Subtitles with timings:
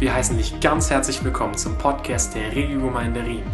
[0.00, 3.44] Wir heißen dich ganz herzlich willkommen zum Podcast der Regiogemeinde Riem.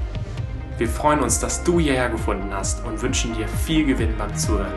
[0.79, 4.73] Wir freuen uns, dass du hierher gefunden hast und wünschen dir viel Gewinn beim Zuhören.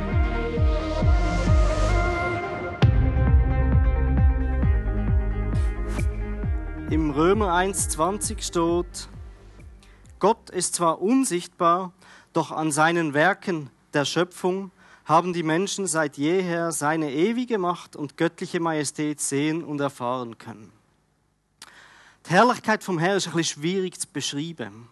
[6.90, 9.08] Im Römer 1,20 steht,
[10.18, 11.94] Gott ist zwar unsichtbar,
[12.34, 14.72] doch an seinen Werken der Schöpfung
[15.06, 20.79] haben die Menschen seit jeher seine ewige Macht und göttliche Majestät sehen und erfahren können.
[22.30, 24.88] Die Herrlichkeit vom Herrn ist ein bisschen schwierig zu beschreiben.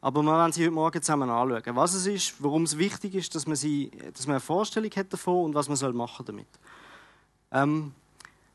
[0.00, 1.76] Aber wir werden sie heute Morgen zusammen anschauen.
[1.76, 5.12] Was es ist, warum es wichtig ist, dass man, sie, dass man eine Vorstellung hat
[5.12, 6.48] davon und was man soll machen damit.
[7.52, 7.92] Ähm,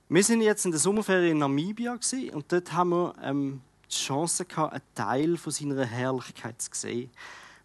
[0.10, 1.98] wir sind jetzt in der Sommerferien in Namibia
[2.34, 7.10] und dort haben wir ähm, die Chance gehabt, einen Teil von seiner Herrlichkeit zu sehen.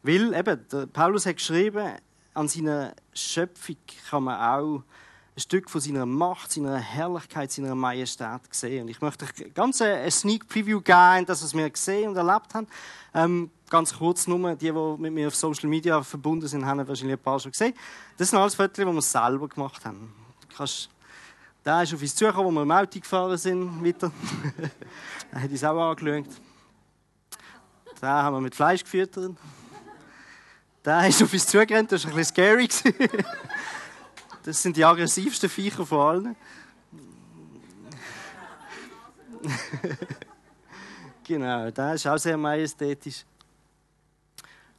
[0.04, 1.96] Weil eben, Paulus hat geschrieben,
[2.34, 4.84] an seiner Schöpfung kann man auch
[5.36, 8.82] ein Stück von seiner Macht, seiner Herrlichkeit, seiner Majestät sehen.
[8.82, 12.66] Und ich möchte euch ganz eine Sneak Preview geben, dass wir gesehen und erlebt haben.
[13.12, 17.18] Ähm, ganz kurz nur, die, die mit mir auf Social Media verbunden sind, haben wahrscheinlich
[17.18, 17.74] ein paar schon gesehen.
[18.16, 20.12] Das sind alles Fotos, die wir selber gemacht haben.
[20.48, 20.88] Du kannst
[21.66, 23.84] der ist auf uns zugekommen, wo wir im Auto gefahren sind.
[23.84, 24.12] Weiter.
[25.32, 26.26] er hat uns auch angeschaut.
[28.00, 29.32] Den haben wir mit Fleisch gefüttert.
[30.84, 32.68] Der ist auf uns zugerannt, das war ein bisschen scary.
[34.46, 36.36] Das sind die aggressivsten Viecher von allen.
[41.24, 43.24] genau, der ist auch sehr majestätisch.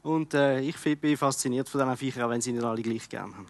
[0.04, 3.36] Und äh, ich bin fasziniert von diesen Viechern, auch wenn sie nicht alle gleich gern
[3.36, 3.46] haben.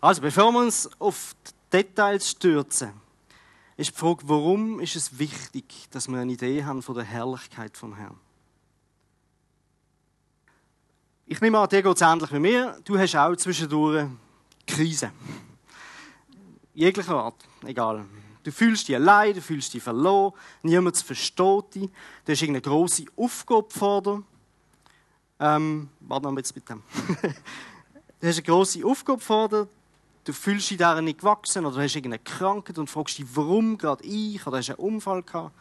[0.00, 2.94] Also, bevor wir uns auf die Details stürzen,
[3.76, 7.76] ist die Frage, warum ist es wichtig, dass wir eine Idee haben von der Herrlichkeit
[7.76, 8.18] vom Herrn?
[11.26, 12.80] Ich nehme an, dir geht es ähnlich wie mir.
[12.84, 14.06] Du hast auch zwischendurch
[14.66, 15.12] Krise.
[16.74, 18.04] Jeglicher Art, egal.
[18.42, 21.90] Du fühlst dich allein, du fühlst dich verloren, niemand versteht dich,
[22.24, 24.22] du hast irgendeine grosse Aufgabe vor dir.
[25.40, 26.82] Ähm, warte noch jetzt mit dem.
[28.20, 29.68] du hast eine grosse Aufgabe vor dir,
[30.24, 34.04] du fühlst dich darin nicht gewachsen oder hast irgendeine Krankheit und fragst dich, warum gerade
[34.04, 35.54] ich oder hast einen Unfall gehabt.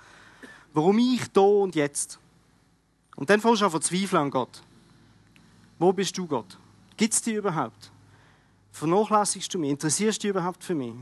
[0.73, 2.19] Warum ich da und jetzt?
[3.15, 4.61] Und dann fängst du an zu zweifeln an Gott.
[5.79, 6.57] Wo bist du, Gott?
[6.97, 7.92] Gibt es dich überhaupt?
[8.73, 9.69] Vernachlässigst du mich?
[9.69, 10.95] Interessierst du dich überhaupt für mich?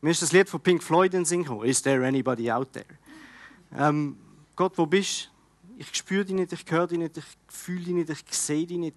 [0.00, 1.64] Mir ist das Lied von Pink Floyd in den Sinn gekommen.
[1.64, 2.86] Is there anybody out there?
[3.76, 4.16] Ähm,
[4.54, 5.34] Gott, wo bist du?
[5.76, 8.78] Ich spüre dich nicht, ich höre dich nicht, ich fühle dich nicht, ich sehe dich
[8.78, 8.94] nicht.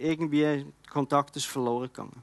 [0.00, 2.22] Irgendwie Kontakt ist verloren gegangen.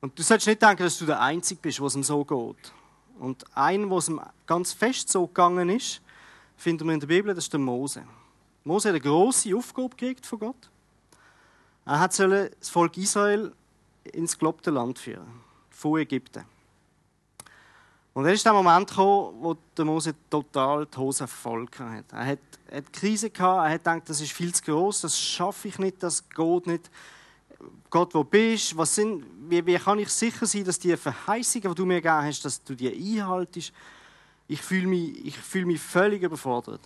[0.00, 2.72] Und du sollst nicht denken, dass du der Einzige bist, was ihm so geht.
[3.18, 6.00] Und ein, was ihm ganz fest so gegangen ist,
[6.56, 8.04] finden wir in der Bibel, das ist der Mose.
[8.64, 10.70] Mose hat eine grosse Aufgabe gekriegt von Gott.
[11.84, 13.52] Er hat das Volk Israel
[14.04, 15.26] ins gelobte Land führen,
[15.70, 16.44] von Ägypten.
[18.14, 22.14] Und dann ist der Moment gekommen, wo der Mose total die Hose voll hatte.
[22.14, 22.38] Er hat,
[22.70, 26.02] eine Krise gehabt, er hat gedacht, das ist viel zu groß, das schaffe ich nicht,
[26.02, 26.90] das geht nicht.
[27.88, 31.86] Gott, wo bist sind, wie, wie kann ich sicher sein, dass die Verheißung, die du
[31.86, 33.72] mir gegeben hast, dass du die einhaltest?
[34.46, 36.80] Ich fühle mich, ich fühle mich völlig überfordert.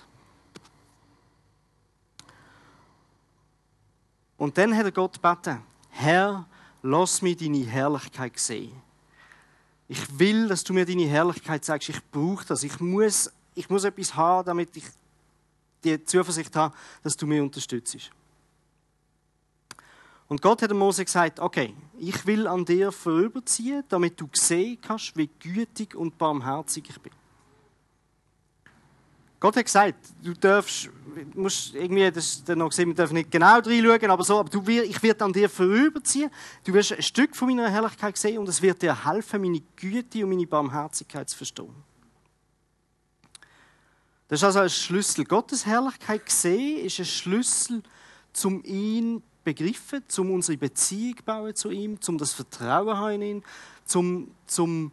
[4.37, 6.47] Und dann hat er Gott gebeten, Herr,
[6.83, 8.73] lass mich deine Herrlichkeit sehen.
[9.89, 11.89] Ich will, dass du mir deine Herrlichkeit sagst.
[11.89, 12.63] Ich brauche das.
[12.63, 14.85] Ich muss, ich muss etwas haben, damit ich
[15.85, 18.11] die Zuversicht habe, dass du mich unterstützt.
[20.29, 25.17] Und Gott hat Mose gesagt, okay, ich will an dir vorüberziehen, damit du sehen kannst,
[25.17, 27.13] wie gütig und barmherzig ich bin.
[29.39, 30.89] Gott hat gesagt, du darfst,
[31.35, 35.03] musst irgendwie, das noch gesehen, wir dürfen nicht genau reinschauen, aber so, aber du, ich
[35.03, 36.31] werde an dir vorüberziehen,
[36.65, 40.25] du wirst ein Stück von meiner Herrlichkeit sehen und es wird dir helfen, meine Güte
[40.25, 41.75] und meine Barmherzigkeit zu verstehen.
[44.29, 45.25] Das ist also ein Schlüssel.
[45.25, 47.83] Gottes Herrlichkeit sehen ist ein Schlüssel,
[48.33, 53.45] zum ihn begriffen, zum unsere Beziehung bauen zu ihm, zum das Vertrauen haben in ihn,
[53.85, 54.93] zum, zum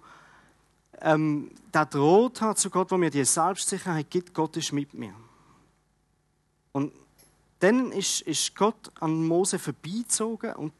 [1.02, 5.14] ähm, der droht hat zu Gott, wo mir die Selbstsicherheit gibt, Gott ist mit mir.
[6.72, 6.92] Und
[7.60, 10.74] dann ist, ist Gott an Mose vorbeizogen und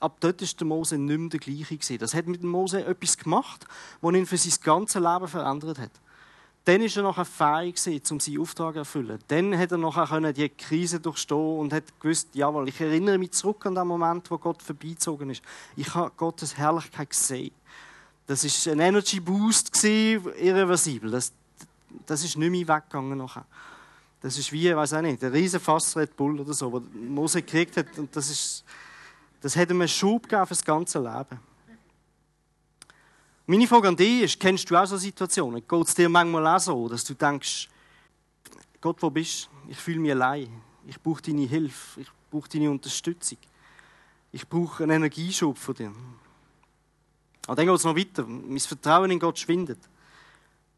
[0.00, 1.98] ab dort ist der Mose nicht mehr der gleiche gewesen.
[1.98, 3.66] Das hat mit dem Mose etwas gemacht,
[4.00, 5.90] was ihn für sein ganzes Leben verändert hat.
[6.64, 9.18] Dann ist er nachher fähig gewesen, um seinen Auftrag zu erfüllen.
[9.28, 13.64] Dann hat er nachher die Krise durchstehen und hat gewusst, jawohl, ich erinnere mich zurück
[13.64, 15.42] an den Moment, wo Gott vorbeizogen ist.
[15.76, 17.52] Ich habe Gottes Herrlichkeit gesehen.
[18.28, 21.10] Das war ein Energy Boost, irreversibel.
[21.10, 21.32] Das,
[22.04, 23.46] das ist nicht mehr weggegangen nachher.
[24.20, 26.82] Das ist wie, ich weiß auch nicht, ein riesen Fass Red Bull oder so, wo
[26.92, 27.86] Mose gekriegt hat.
[27.96, 28.64] Und das, ist,
[29.40, 31.40] das hat ihm einen Schub gegeben für das ganze Leben.
[33.46, 35.66] Meine Frage an dich ist, kennst du auch so Situationen?
[35.66, 37.70] Geht es dir manchmal auch so, dass du denkst,
[38.78, 39.70] Gott, wo bist du?
[39.70, 40.50] Ich fühle mich allein.
[40.86, 42.02] Ich brauche deine Hilfe.
[42.02, 43.38] Ich brauche deine Unterstützung.
[44.32, 45.94] Ich brauche einen Energieschub von dir.
[47.48, 48.26] Aber dann geht es noch weiter.
[48.26, 49.78] Mein Vertrauen in Gott schwindet.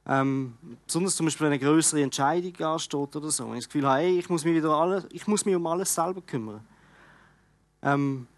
[0.07, 0.57] Ähm,
[0.87, 3.49] besonders zum Beispiel, wenn eine größere Entscheidung ansteht oder so.
[3.49, 5.67] Wenn ich das Gefühl habe, hey, ich muss mich wieder alle, ich muss mich um
[5.67, 6.65] alles selber kümmern.
[7.83, 8.29] Ähm,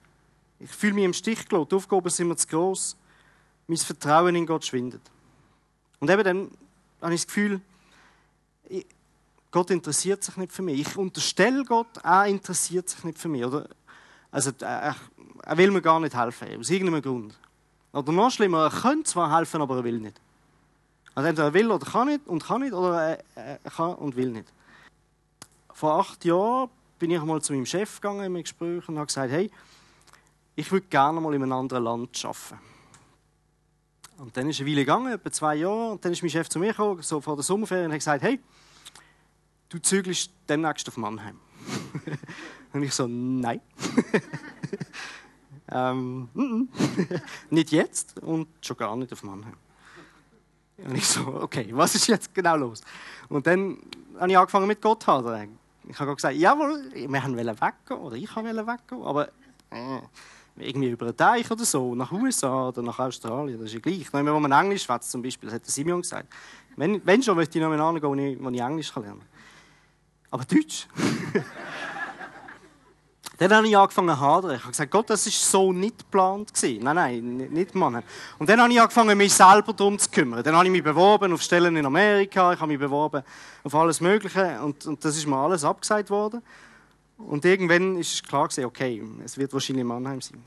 [0.59, 1.69] ich fühle mich im Stich gelassen.
[1.69, 2.97] Die Aufgaben sind mir zu groß.
[3.67, 5.03] Mein Vertrauen in Gott schwindet.
[6.01, 6.51] Und eben dann
[7.03, 7.61] habe ich das Gefühl,
[9.51, 10.81] Gott interessiert sich nicht für mich.
[10.81, 13.45] Ich unterstelle Gott, er interessiert sich nicht für mich.
[13.45, 13.69] Oder?
[14.31, 14.97] Also, er,
[15.43, 17.39] er will mir gar nicht helfen, aus irgendeinem Grund.
[17.93, 20.21] Oder noch schlimmer, er könnte zwar helfen, aber er will nicht.
[21.15, 24.31] Also entweder er will oder kann nicht und kann nicht oder er kann und will
[24.31, 24.53] nicht.
[25.73, 29.31] Vor acht Jahren bin ich einmal zu meinem Chef gegangen im Gespräch und habe gesagt,
[29.31, 29.51] hey,
[30.55, 32.59] ich würde gerne mal in einem anderen Land arbeiten.
[34.19, 36.61] Und dann ist eine Weile gegangen, etwa zwei Jahre, und dann ist mein Chef zu
[36.61, 38.39] mir gekommen, so vor der Sommerferien, und hat gesagt, hey,
[39.69, 41.41] du zügelst demnächst auf Mannheim.
[42.73, 43.61] und ich so, nein.
[45.73, 46.29] ähm,
[47.51, 49.57] nicht jetzt und schon gar nicht auf Mannheim.
[50.79, 52.83] Und ich so, okay, was ist jetzt genau los?
[53.29, 53.79] Und dann
[54.19, 55.59] habe ich angefangen mit Gott hadern.
[55.89, 59.29] Ich habe gesagt, jawohl, wir wollten weggehen, oder ich wollte weggehen, aber
[59.71, 60.01] äh,
[60.57, 64.13] irgendwie über den Teich oder so, nach USA oder nach Australien, das ist ja gleich.
[64.13, 66.33] Wenn man Englisch schwätzt zum Beispiel, das hat der Simeon gesagt.
[66.77, 69.29] Wenn, wenn schon, möchte ich noch mal angehen, wo ich, wo ich Englisch lernen kann.
[70.31, 70.89] Aber Deutsch?
[73.43, 74.55] Dann habe ich angefangen zu hadern.
[74.55, 76.53] Ich habe gesagt, Gott, das war so nicht geplant.
[76.63, 78.03] Nein, nein, nicht Mann.
[78.39, 80.45] Und dann habe ich angefangen, mich selber darum zu kümmern.
[80.45, 83.25] Dann habe ich mich beworben auf Stellen in Amerika, ich habe mich beworben
[83.65, 86.41] auf alles Mögliche und, und das ist mir alles abgesagt worden.
[87.19, 90.41] Und irgendwann ist klar gewesen, okay, es wird wahrscheinlich Mannheim sein.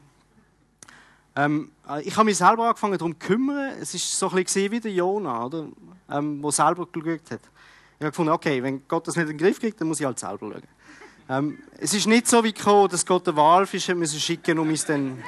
[1.35, 1.71] Ähm,
[2.01, 3.73] ich habe mich selber angefangen darum zu kümmern.
[3.81, 5.67] Es war so ein bisschen wie der Jonah, oder?
[6.09, 7.41] Ähm, der selber geschaut hat.
[7.97, 10.05] Ich habe gefunden, okay, wenn Gott das nicht in den Griff kriegt, dann muss ich
[10.05, 10.74] halt selber schauen.
[11.27, 14.85] Ähm, es ist nicht so wie gekommen, dass Gott den Walfisch müssen schicken um uns
[14.85, 15.23] dann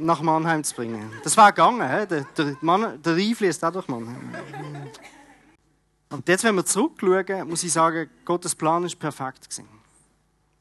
[0.00, 1.12] nach Mannheim zu bringen.
[1.22, 2.06] Das war gegangen, he?
[2.06, 4.34] der, der, Mann, der Rhein fließt auch durch Mannheim.
[6.08, 9.68] Und jetzt, wenn wir zurückschauen, muss ich sagen, Gottes Plan ist perfekt gewesen.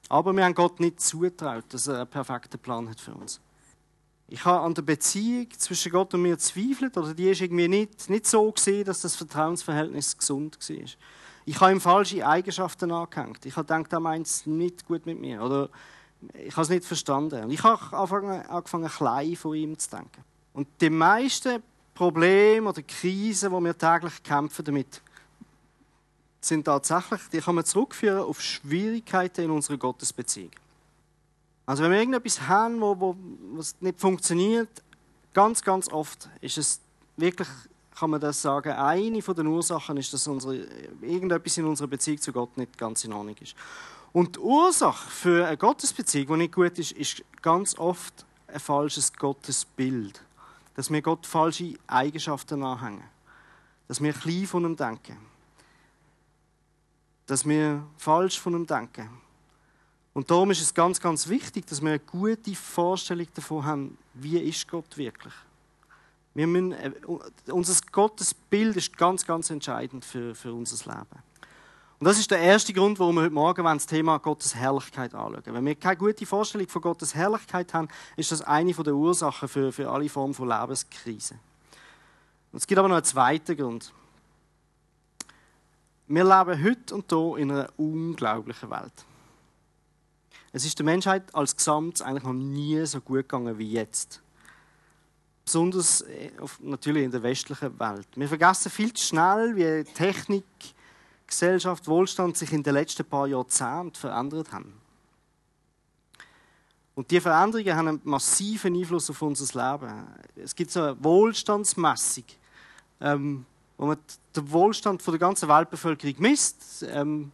[0.10, 3.40] Aber wir haben Gott nicht zutraut, dass er einen perfekten Plan hat für uns.
[4.28, 8.10] Ich habe an der Beziehung zwischen Gott und mir zweifelt, oder die ist irgendwie nicht,
[8.10, 10.86] nicht so gesehen, dass das Vertrauensverhältnis gesund war.
[11.50, 13.44] Ich habe ihm falsche Eigenschaften angehängt.
[13.44, 15.42] Ich habe gedacht, er meint es nicht gut mit mir.
[15.42, 15.70] Oder
[16.32, 17.44] ich habe es nicht verstanden.
[17.44, 17.82] Und ich habe
[18.48, 20.24] angefangen, klein von ihm zu denken.
[20.54, 21.64] Und die meisten
[21.96, 25.02] Probleme oder Krisen, die wir täglich kämpfen damit,
[26.40, 30.52] sind tatsächlich, die kann man zurückführen auf Schwierigkeiten in unserer Gottesbeziehung.
[31.66, 34.70] Also wenn wir irgendetwas haben, was nicht funktioniert,
[35.34, 36.80] ganz, ganz oft ist es
[37.18, 37.48] wirklich
[38.00, 40.66] kann man das sagen, eine von den Ursachen ist, dass unsere,
[41.02, 43.56] irgendetwas in unserer Beziehung zu Gott nicht ganz in Ordnung ist.
[44.14, 49.12] Und die Ursache für eine Gottesbeziehung, die nicht gut ist, ist ganz oft ein falsches
[49.14, 50.22] Gottesbild.
[50.76, 53.04] Dass wir Gott falsche Eigenschaften anhängen.
[53.90, 55.18] Dass wir klein von ihm denken.
[57.28, 59.10] Dass wir falsch von ihm denken.
[60.14, 64.40] Und darum ist es ganz, ganz wichtig, dass wir eine gute Vorstellung davon haben, wie
[64.40, 65.34] ist Gott wirklich.
[66.34, 66.92] Wir müssen, äh,
[67.52, 71.24] unser Gottesbild ist ganz, ganz entscheidend für, für unser Leben.
[72.00, 75.44] Und das ist der erste Grund, warum wir heute Morgen das Thema Gottes Herrlichkeit anschauen.
[75.46, 79.72] Wenn wir keine gute Vorstellung von Gottes Herrlichkeit haben, ist das eine der Ursachen für,
[79.74, 81.36] für alle Formen von Lebenskrise.
[82.54, 83.92] Und es gibt aber noch einen zweiten Grund.
[86.08, 89.06] Wir leben heute und hier in einer unglaublichen Welt.
[90.54, 94.22] Es ist der Menschheit als Gesamt eigentlich noch nie so gut gegangen wie jetzt
[95.50, 96.30] besonders äh,
[96.60, 98.08] natürlich in der westlichen Welt.
[98.16, 100.46] Wir vergessen viel zu schnell, wie Technik,
[101.26, 104.80] Gesellschaft, Wohlstand sich in den letzten paar Jahrzehnten verändert haben.
[106.94, 110.08] Und diese Veränderungen haben einen massiven Einfluss auf unser Leben.
[110.36, 112.26] Es gibt so eine Wohlstandsmessung,
[113.02, 113.44] ähm,
[113.76, 113.98] wo man
[114.36, 117.32] den Wohlstand der ganzen Weltbevölkerung misst, ähm,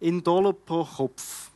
[0.00, 1.50] in Dollar pro Kopf.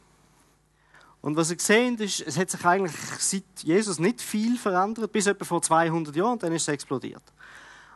[1.21, 5.27] Und was ihr seht, ist, es hat sich eigentlich seit Jesus nicht viel verändert, bis
[5.27, 7.23] etwa vor 200 Jahren, und dann ist es explodiert.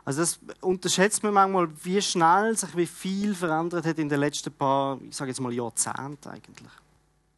[0.05, 4.51] Also das unterschätzt man manchmal, wie schnell sich wie viel verändert hat in den letzten
[4.51, 6.71] paar, ich sage jetzt mal Jahrzehnten eigentlich.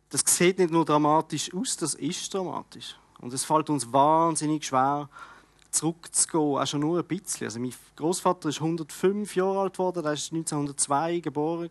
[0.09, 2.95] Das sieht nicht nur dramatisch aus, das ist dramatisch.
[3.19, 5.09] Und es fällt uns wahnsinnig schwer,
[5.69, 7.45] zurückzugehen, auch schon nur ein bisschen.
[7.45, 11.69] Also mein Großvater ist 105 Jahre alt geworden, er ist 1902 geboren.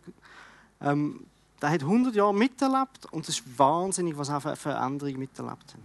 [0.79, 1.25] Ähm,
[1.65, 5.79] der hat 100 Jahre miterlebt und es ist wahnsinnig, was er für Veränderungen miterlebt hat.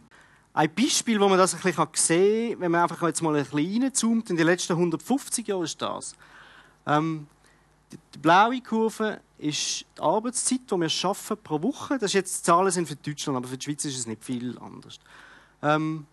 [0.52, 3.44] Ein Beispiel, wo man das ein bisschen sehen kann, wenn man einfach jetzt mal ein
[3.44, 6.14] bisschen reinzoomt, in den letzten 150 Jahren ist das.
[6.86, 7.26] Ähm,
[8.12, 11.94] die blaue Kurve ist die Arbeitszeit, die wir schaffen pro Woche.
[11.94, 14.22] Das ist jetzt, die Zahlen sind für Deutschland, aber für die Schweiz ist es nicht
[14.22, 15.00] viel anders.
[15.62, 16.06] Ähm,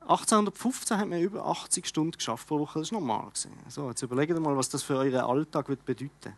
[0.00, 2.80] 1815 hat man über 80 Stunden geschafft pro Woche.
[2.80, 3.28] Das ist normal.
[3.68, 6.34] So, jetzt überlegt mal, was das für euren Alltag bedeuten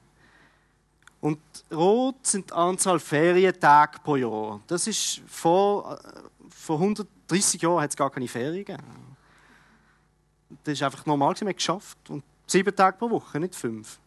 [1.23, 1.39] Und
[1.73, 4.61] rot sind die Anzahl Ferientage pro Jahr.
[4.67, 9.17] Das ist vor, äh, vor 130 Jahren hat es gar keine Ferien gegeben.
[10.65, 12.11] Das ist einfach normal, man hat geschafft.
[12.11, 14.01] Und sieben Tage pro Woche, nicht fünf.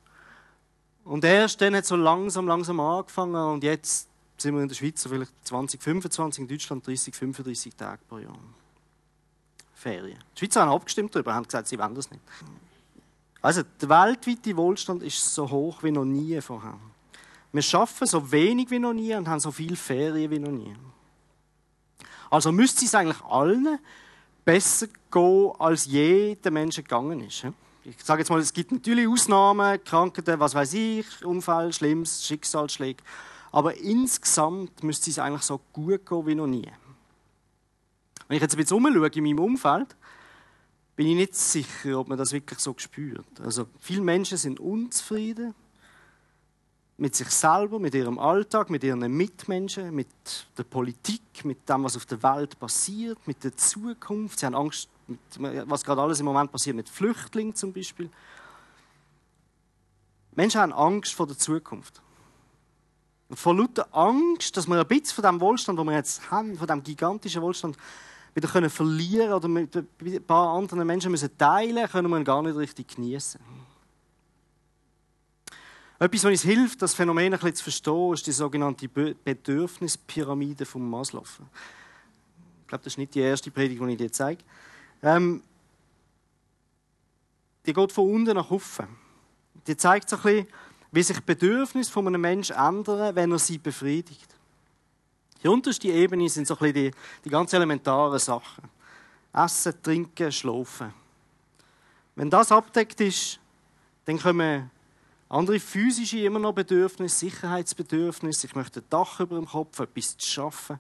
[1.06, 4.76] Und erst dann hat es so langsam, langsam angefangen und jetzt sind wir in der
[4.76, 8.38] Schweiz vielleicht 20, 25, in Deutschland 30, 35 Tage pro Jahr.
[9.74, 10.20] Ferien.
[10.36, 12.22] Die Schweizer haben abgestimmt darüber, haben gesagt, sie wollen das nicht.
[13.42, 16.78] Also der weltweite Wohlstand ist so hoch wie noch nie vorher.
[17.56, 20.76] Wir schaffen so wenig wie noch nie und haben so viel Ferien wie noch nie.
[22.30, 23.80] Also müsste es eigentlich allen
[24.44, 27.46] besser gehen, als je den Menschen gegangen ist.
[27.86, 33.02] Ich sage jetzt mal, es gibt natürlich Ausnahmen, Krankheiten, was weiß ich, Unfall, Schlimmes, Schicksalsschläge.
[33.54, 36.70] Aber insgesamt müsste es eigentlich so gut gehen wie noch nie.
[38.28, 39.96] Wenn ich jetzt ein bisschen umschaue in meinem Umfeld,
[40.98, 43.40] bin ich nicht sicher, ob man das wirklich so spürt.
[43.40, 45.56] Also viele Menschen sind unzufrieden
[46.98, 50.08] mit sich selber, mit ihrem Alltag, mit ihren Mitmenschen, mit
[50.58, 54.40] der Politik, mit dem, was auf der Welt passiert, mit der Zukunft.
[54.40, 54.90] Sie haben Angst,
[55.38, 58.10] was gerade alles im Moment passiert mit Flüchtlingen zum Beispiel.
[60.32, 62.02] Menschen haben Angst vor der Zukunft.
[63.28, 66.58] Und vor lauter Angst, dass wir ein bisschen von dem Wohlstand, den wir jetzt haben,
[66.58, 67.78] von dem gigantischen Wohlstand,
[68.34, 72.42] wieder können verlieren oder mit ein paar anderen Menschen müssen teilen, können wir ihn gar
[72.42, 73.40] nicht richtig genießen.
[75.98, 80.90] Etwas, was uns hilft, das Phänomen ein bisschen zu verstehen, ist die sogenannte Bedürfnispyramide von
[80.90, 81.24] Maslow.
[81.24, 84.44] Ich glaube, das ist nicht die erste Predigt, die ich dir zeige.
[85.02, 85.42] Ähm,
[87.66, 88.88] die geht von unten nach oben.
[89.68, 90.48] Die zeigt so ein bisschen,
[90.92, 94.36] wie sich Bedürfnisse von einem Menschen ändern, wenn er sie befriedigt.
[95.44, 96.92] Die unterste Ebene sind so ein bisschen die,
[97.24, 98.64] die ganz elementaren Sachen.
[99.32, 100.94] Essen, trinken, schlafen.
[102.16, 103.40] Wenn das abdeckt ist,
[104.06, 104.72] dann kommen
[105.36, 108.48] andere physische immer noch Bedürfnisse, Sicherheitsbedürfnisse.
[108.48, 110.80] Ich möchte ein Dach über dem Kopf, etwas zu schaffen.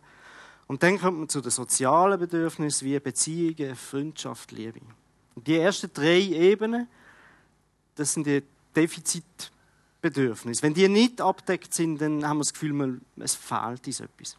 [0.68, 4.80] Und dann kommt man zu den sozialen Bedürfnissen wie Beziehungen, Freundschaft, Liebe.
[5.36, 6.88] Und die ersten drei Ebenen,
[7.96, 8.44] das sind die
[8.76, 10.64] Defizitbedürfnisse.
[10.64, 14.38] Wenn die nicht abdeckt sind, dann haben wir das Gefühl, es fehlt uns etwas.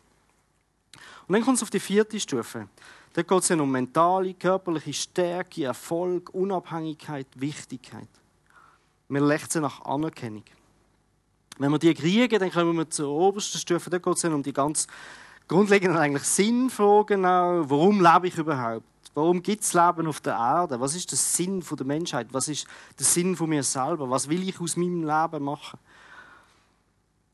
[1.29, 2.69] Und dann kommt es auf die vierte Stufe.
[3.13, 8.09] Da geht es um mentale, körperliche Stärke, Erfolg, Unabhängigkeit, Wichtigkeit.
[9.09, 10.45] Wir lechzen nach Anerkennung.
[11.59, 13.89] Wenn wir die kriegen, dann kommen wir zur obersten Stufe.
[13.89, 14.87] Da geht es um die ganz
[15.49, 17.25] grundlegenden eigentlich Sinnfragen.
[17.25, 17.65] Auch.
[17.69, 18.85] Warum lebe ich überhaupt?
[19.15, 20.79] Warum gibt es Leben auf der Erde?
[20.79, 22.29] Was ist der Sinn der Menschheit?
[22.33, 22.67] Was ist
[22.99, 24.11] der Sinn von mir selber?
[24.11, 25.79] Was will ich aus meinem Leben machen?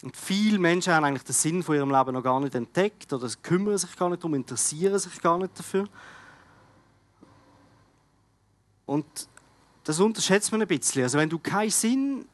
[0.05, 3.29] Und viele Menschen haben eigentlich den Sinn von ihrem Leben noch gar nicht entdeckt oder
[3.43, 5.89] kümmern sich gar nicht darum, interessieren sich gar nicht dafür.
[8.87, 9.29] Und
[9.85, 11.03] das unterschätzt man ein bisschen.
[11.03, 12.25] Also wenn du keinen Sinn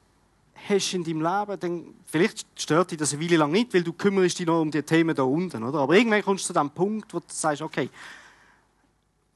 [0.68, 3.92] hast in deinem Leben, dann vielleicht stört dich das eine Weile lang nicht, weil du
[3.92, 5.80] kümmerst dich noch um die Themen da unten, oder?
[5.80, 7.88] Aber irgendwann kommst du zu dem Punkt, wo du sagst, okay,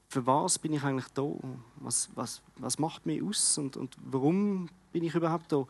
[0.09, 1.23] für was bin ich eigentlich da?
[1.77, 5.65] Was, was, was macht mich aus und, und warum bin ich überhaupt da?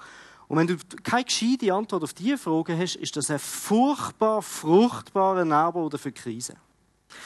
[0.50, 5.46] Und wenn du keine gescheite Antwort auf diese Frage hast, ist das ein furchtbar fruchtbarer
[5.46, 6.58] Nährboden für Krisen.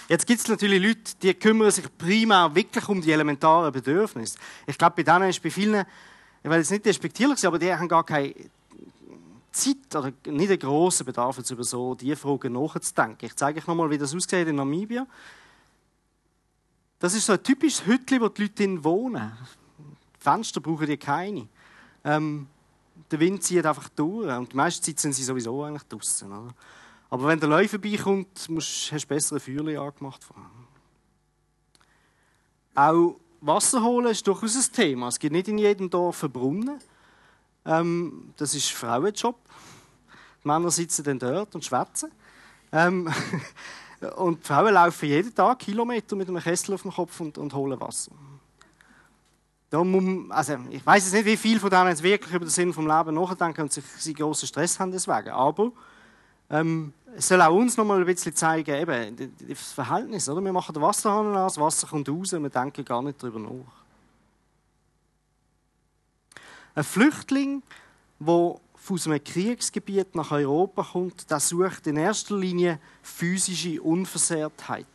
[0.08, 4.38] Jetzt gibt es natürlich Leute, die kümmern sich primär wirklich um die elementaren Bedürfnisse.
[4.66, 5.86] Ich glaube, bei denen ist bei vielen,
[6.44, 8.34] ich will jetzt nicht despektierlich sein, aber die haben gar keine
[9.52, 13.26] Zeit oder nicht einen grossen Bedarf, jetzt über so diese Fragen nachzudenken.
[13.26, 15.06] Ich zeige euch nochmal, wie das aussieht in Namibia.
[17.00, 19.32] Das ist so ein typisches Hütchen, wo die Leute wohnen.
[20.20, 21.48] Fenster brauchen die keine.
[22.04, 22.48] Ähm,
[23.12, 24.36] der Wind zieht einfach durch.
[24.36, 26.32] Und die meiste Zeit sind sie sowieso eigentlich draußen.
[26.32, 26.54] Oder?
[27.10, 30.22] Aber wenn der Läufer vorbeikommt, musst, hast du bessere Feuerchen angemacht.
[32.76, 35.08] Auch Wasser holen ist durchaus ein Thema.
[35.08, 36.80] Es gibt nicht in jedem Dorf einen Brunnen.
[37.66, 39.36] Ähm, das ist Frauenjob.
[40.44, 42.12] Die Männer sitzen dann dort und schwätzen.
[42.72, 43.12] Ähm,
[44.18, 47.54] und die Frauen laufen jeden Tag Kilometer mit einem Kessel auf dem Kopf und, und
[47.54, 48.12] holen Wasser.
[49.70, 52.50] Da muss, also ich weiß jetzt nicht, wie viele von denen jetzt wirklich über den
[52.50, 55.30] Sinn vom Leben nachdenken und sich großen Stress haben deswegen.
[55.30, 55.72] Aber
[56.50, 60.30] ähm, es soll auch uns noch mal ein bisschen zeigen, eben, das Verhältnis.
[60.30, 60.42] Oder?
[60.42, 63.40] Wir machen den Wasserhahn an, das Wasser kommt raus und wir denken gar nicht darüber
[63.40, 63.52] nach.
[66.76, 67.64] Ein Flüchtling,
[68.20, 68.56] der
[68.90, 74.86] aus einem Kriegsgebiet nach Europa kommt, der sucht in erster Linie physische Unversehrtheit.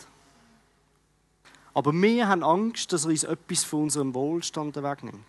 [1.74, 5.24] Aber wir haben Angst, dass er uns etwas von unserem Wohlstand wegnimmt.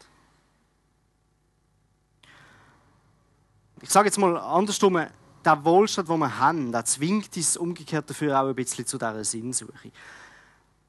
[3.81, 4.99] Ich sage jetzt mal andersrum,
[5.45, 9.23] der Wohlstand, den wir haben, der zwingt uns umgekehrt dafür auch ein bisschen zu dieser
[9.23, 9.91] Sinnsuche.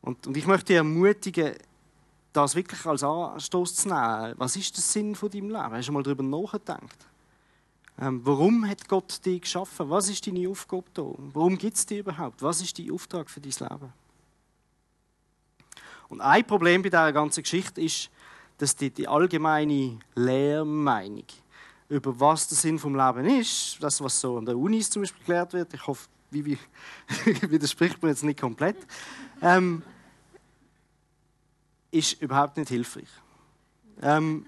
[0.03, 1.55] Und, und ich möchte dich ermutigen,
[2.33, 4.35] das wirklich als Anstoß zu nehmen.
[4.37, 5.73] Was ist der Sinn von deinem Leben?
[5.73, 7.07] Hast du mal darüber nachgedacht?
[8.01, 9.89] Ähm, warum hat Gott dich geschaffen?
[9.89, 11.05] Was ist deine Aufgabe da?
[11.33, 12.43] Warum gibt es dich überhaupt?
[12.43, 13.93] Was ist dein Auftrag für dein Leben?
[16.09, 18.11] Und ein Problem bei dieser ganzen Geschichte ist,
[18.59, 21.25] dass die, die allgemeine Lehrmeinung
[21.89, 25.25] über was der Sinn vom Leben ist, das, was so an der Uni zum Beispiel
[25.25, 26.59] gelehrt wird, ich hoffe, wie, wie,
[27.51, 28.77] widerspricht man jetzt nicht komplett,
[29.43, 29.83] ähm,
[31.91, 33.09] ist überhaupt nicht hilfreich.
[34.03, 34.47] Ähm,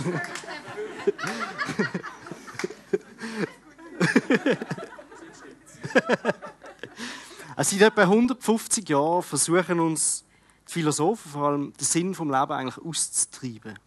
[7.56, 10.24] also seit etwa 150 Jahren versuchen uns
[10.68, 13.78] die Philosophen vor allem den Sinn vom Leben eigentlich auszutreiben.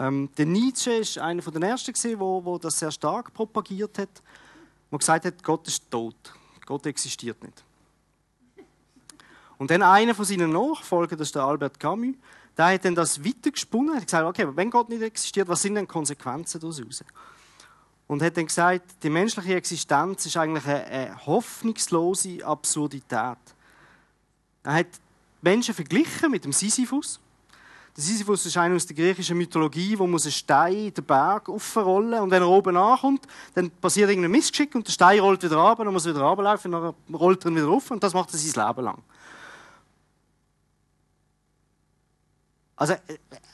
[0.00, 4.22] Ähm, der Nietzsche ist einer den ersten der wo, wo das sehr stark propagiert hat,
[4.90, 6.16] wo gesagt hat, Gott ist tot,
[6.66, 7.64] Gott existiert nicht.
[9.58, 12.14] Und dann einer von seinen Nachfolgern, das ist der Albert Camus,
[12.56, 15.86] der hat dann das weitergesponnen, hat gesagt, okay, wenn Gott nicht existiert, was sind denn
[15.86, 17.04] Konsequenzen daraus?
[18.06, 23.38] Und hat dann gesagt, die menschliche Existenz ist eigentlich eine, eine hoffnungslose Absurdität.
[24.62, 24.86] Er hat
[25.42, 27.20] Menschen verglichen mit dem Sisyphus.
[27.98, 32.20] Der Sisyphus ist einer aus der griechischen Mythologie, wo muss ein Stein den Berg aufrollen
[32.20, 33.26] und wenn er oben ankommt,
[33.56, 36.72] dann passiert irgendein Missgeschick und der Stein rollt wieder runter, dann muss er wieder runterlaufen
[36.72, 39.02] und dann rollt er wieder auf und das macht er sein Leben lang.
[42.76, 42.94] Also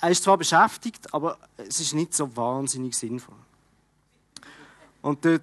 [0.02, 3.38] er ist zwar beschäftigt, aber es ist nicht so wahnsinnig sinnvoll.
[5.00, 5.40] Und der,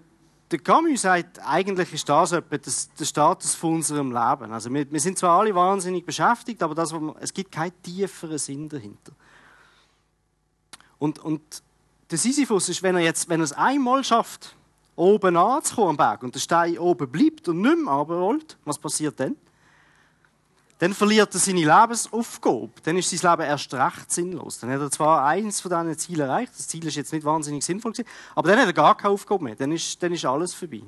[0.51, 4.51] der Camus sagt, eigentlich ist das etwa der Status von unserem Leben.
[4.51, 8.67] Also wir, wir sind zwar alle wahnsinnig beschäftigt, aber das, es gibt keinen tieferen Sinn
[8.67, 9.13] dahinter.
[10.99, 11.41] Und, und
[12.09, 14.55] der Sisyphus ist, wenn er, jetzt, wenn er es einmal schafft,
[14.95, 19.19] oben anzukommen am Berg und der Stein oben bleibt und nicht mehr runterrollt, was passiert
[19.19, 19.35] dann?
[20.81, 22.71] Dann verliert er seine Lebensaufgabe.
[22.81, 24.57] Dann ist sein Leben erst recht sinnlos.
[24.57, 27.63] Dann hat er zwar eins von diesen Zielen erreicht, das Ziel ist jetzt nicht wahnsinnig
[27.63, 29.55] sinnvoll gewesen, aber dann hat er gar keine Aufgabe mehr.
[29.55, 30.81] Dann ist, dann ist alles vorbei.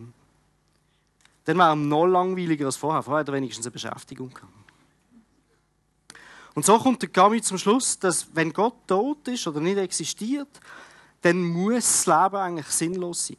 [1.45, 3.03] Dann wäre er noch langweiliger als vorher.
[3.03, 4.51] Vorher hat er wenigstens eine Beschäftigung gehabt.
[6.55, 10.59] Und so kommt der Camus zum Schluss, dass wenn Gott tot ist oder nicht existiert,
[11.21, 13.37] dann muss das Leben eigentlich sinnlos sein.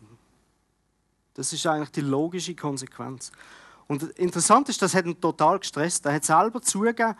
[1.35, 3.33] Das ist eigentlich die logische Konsequenz.
[3.87, 6.07] Und interessant ist, das hat ihn total gestresst.
[6.07, 7.14] Er hat selber zugegeben,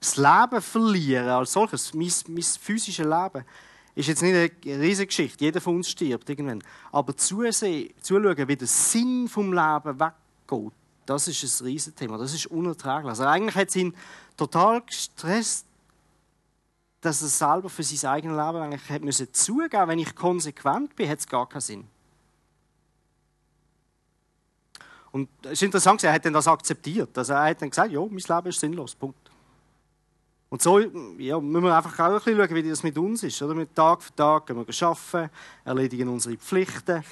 [0.00, 3.44] das Leben verlieren als solches, mein, mein physisches Leben,
[3.94, 5.44] ist jetzt nicht eine riesige Geschichte.
[5.44, 6.62] Jeder von uns stirbt irgendwann.
[6.92, 10.72] Aber zusehen, zuschauen, wie der Sinn vom Leben weggeht,
[11.06, 12.16] das ist ein Riesenthema.
[12.16, 13.08] Das ist unerträglich.
[13.08, 13.94] Also eigentlich hat es ihn
[14.36, 15.66] total gestresst,
[17.00, 21.08] dass er selber für sein eigenes Leben eigentlich hat müssen zugeben, wenn ich konsequent bin,
[21.08, 21.88] hat es gar keinen Sinn.
[25.12, 27.16] Und es ist interessant, er hat dann das akzeptiert.
[27.16, 29.30] Also er hat dann gesagt, ja, mein Leben ist sinnlos, Punkt.
[30.50, 33.40] Und so ja, müssen wir einfach auch ein bisschen schauen, wie das mit uns ist.
[33.40, 33.54] Oder?
[33.54, 35.30] Mit Tag für Tag gehen wir arbeiten,
[35.64, 37.04] erledigen unsere Pflichten.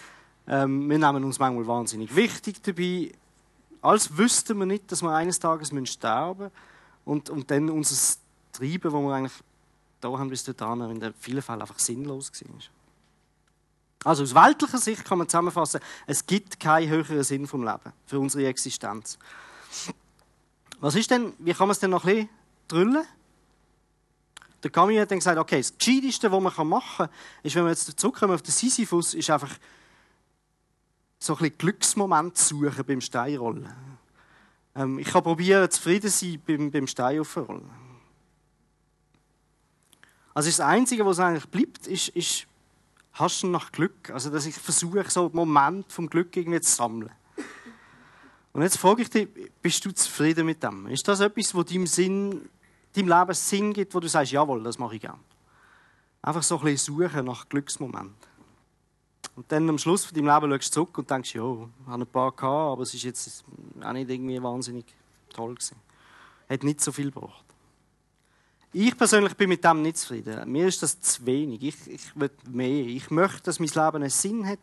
[0.49, 3.13] Ähm, wir nehmen uns manchmal wahnsinnig wichtig dabei.
[3.81, 6.53] Als wüssten wir nicht, dass wir eines Tages sterben müssen.
[7.05, 8.17] Und, und dann unser
[8.53, 9.33] Treiben, das wir eigentlich
[10.01, 12.78] da haben bis dahin, in vielen Fällen einfach sinnlos war.
[14.05, 18.21] Also aus weltlicher Sicht kann man zusammenfassen, es gibt keinen höheren Sinn vom Leben für
[18.21, 19.19] unsere Existenz.
[20.81, 22.29] Was ist denn, wie kann man es denn noch ein bisschen
[22.69, 23.05] drüllen?
[24.63, 27.09] Der Camus hat dann gesagt, okay, das Gescheiteste, was man machen kann,
[27.43, 29.57] ist, wenn wir jetzt zurückkommen auf den Sisyphus, ist einfach
[31.19, 33.69] so ein bisschen Glücksmoment zu suchen beim Steinrollen.
[34.75, 37.69] Ähm, ich kann probieren, zufrieden zu sein beim, beim Stein aufrollen.
[40.35, 42.47] Also das Einzige, was eigentlich bleibt, ist, ist
[43.13, 44.11] hast du nach Glück?
[44.11, 47.11] Also, dass ich versuche, so Moment vom Glück irgendwie zu sammeln.
[48.53, 49.29] Und jetzt frage ich dich,
[49.63, 50.87] bist du zufrieden mit dem?
[50.89, 52.49] Ist das etwas, wo deinem, Sinn,
[52.93, 55.21] deinem Leben Sinn gibt, wo du sagst, jawohl, das mache ich gerne?
[56.23, 58.29] Einfach so ein bisschen suchen nach Glücksmomenten.
[59.37, 62.03] Und dann am Schluss von deinem Leben schaust du zurück und denkst, ja, ich habe
[62.03, 63.45] ein paar gehabt, aber es ist jetzt
[63.81, 64.85] auch nicht irgendwie wahnsinnig
[65.33, 65.77] toll gewesen.
[66.49, 67.45] Hat nicht so viel gebraucht.
[68.73, 70.51] Ich persönlich bin mit dem nicht zufrieden.
[70.51, 71.63] Mir ist das zu wenig.
[71.63, 72.87] Ich, ich will mehr.
[72.87, 74.61] Ich möchte, dass mein Leben einen Sinn hat.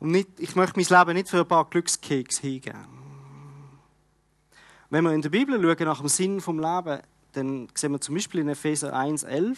[0.00, 2.86] Und nicht, ich möchte mein Leben nicht für ein paar Glückskeks hingeben.
[4.88, 7.00] Wenn wir in der Bibel schauen nach dem Sinn vom Leben,
[7.32, 9.56] dann sehen wir zum Beispiel in Epheser 1,11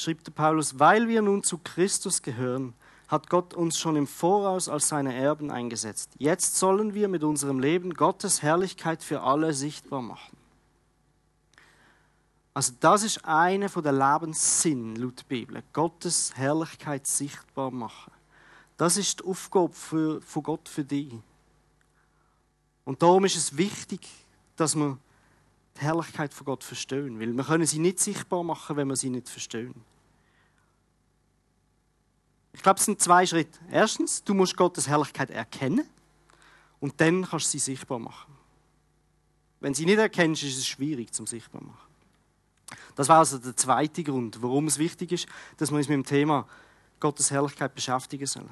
[0.00, 2.74] schreibt der Paulus, weil wir nun zu Christus gehören,
[3.08, 6.10] hat Gott uns schon im Voraus als seine Erben eingesetzt.
[6.18, 10.37] Jetzt sollen wir mit unserem Leben Gottes Herrlichkeit für alle sichtbar machen.
[12.58, 15.62] Also das ist einer der Lebenssinn laut der Bibel.
[15.72, 18.12] Gottes Herrlichkeit sichtbar machen.
[18.76, 21.14] Das ist die Aufgabe für, von Gott für dich.
[22.84, 24.00] Und darum ist es wichtig,
[24.56, 24.98] dass wir
[25.76, 27.20] die Herrlichkeit von Gott verstehen.
[27.20, 29.76] Weil wir können sie nicht sichtbar machen, wenn wir sie nicht verstehen.
[32.52, 33.56] Ich glaube, es sind zwei Schritte.
[33.70, 35.88] Erstens, du musst Gottes Herrlichkeit erkennen
[36.80, 38.36] und dann kannst du sie sichtbar machen.
[39.60, 41.87] Wenn sie nicht erkennst, ist es schwierig zum sichtbar machen.
[42.94, 45.26] Das war also der zweite Grund, warum es wichtig ist,
[45.56, 46.46] dass wir uns mit dem Thema
[47.00, 48.50] Gottes Herrlichkeit beschäftigen sollen.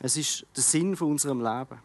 [0.00, 1.78] Es ist der Sinn von unserem Leben.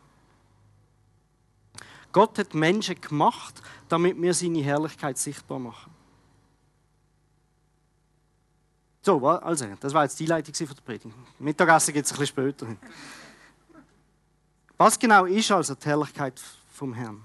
[2.11, 5.91] Gott hat Menschen gemacht, damit wir seine Herrlichkeit sichtbar machen.
[9.01, 11.15] So, also, das war jetzt die Leitung von der Predigt.
[11.37, 12.67] Mittagessen gibt es ein bisschen später.
[14.77, 16.41] Was genau ist also die Herrlichkeit
[16.71, 17.21] vom Herrn?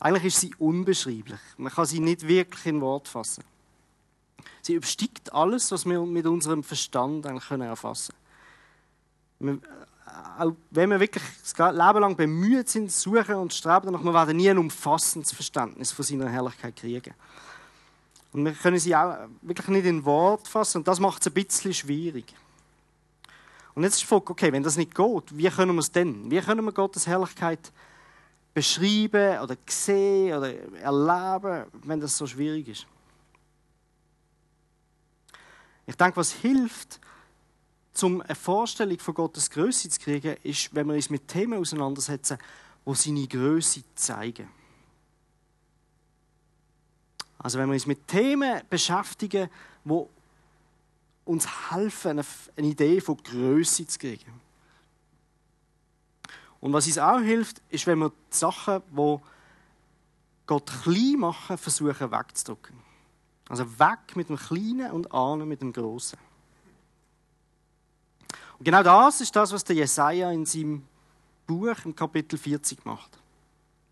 [0.00, 1.40] Eigentlich ist sie unbeschreiblich.
[1.58, 3.44] Man kann sie nicht wirklich in Wort fassen.
[4.62, 8.14] Sie übersteigt alles, was wir mit unserem Verstand eigentlich erfassen
[9.38, 9.62] können.
[10.38, 14.36] Auch wenn wir wirklich das Leben lang bemüht sind, suchen und streben danach, wir werden
[14.36, 17.14] nie ein umfassendes Verständnis von seiner Herrlichkeit kriegen.
[18.32, 21.34] Und wir können sie auch wirklich nicht in Wort fassen und das macht es ein
[21.34, 22.34] bisschen schwierig.
[23.74, 26.30] Und jetzt ist die Frage, okay, wenn das nicht geht, wie können wir es denn?
[26.30, 27.72] Wie können wir Gottes Herrlichkeit
[28.54, 32.86] beschreiben oder sehen oder erleben, wenn das so schwierig ist?
[35.86, 37.00] Ich denke, was hilft,
[38.02, 42.38] um eine Vorstellung von Gottes Größe zu kriegen, ist, wenn wir uns mit Themen auseinandersetzen,
[42.84, 44.48] wo seine Größe zeigen.
[47.38, 49.48] Also wenn wir uns mit Themen beschäftigen,
[49.84, 50.08] wo
[51.24, 52.22] uns helfen,
[52.56, 54.40] eine Idee von Größe zu kriegen.
[56.60, 59.16] Und was uns auch hilft, ist, wenn wir die Sachen, die
[60.46, 62.76] Gott klein machen, versuchen wegzudrücken.
[63.48, 66.18] Also weg mit dem Kleinen und an mit dem Großen.
[68.58, 70.86] Und genau das ist das, was der Jesaja in seinem
[71.46, 73.18] Buch im Kapitel 40 macht.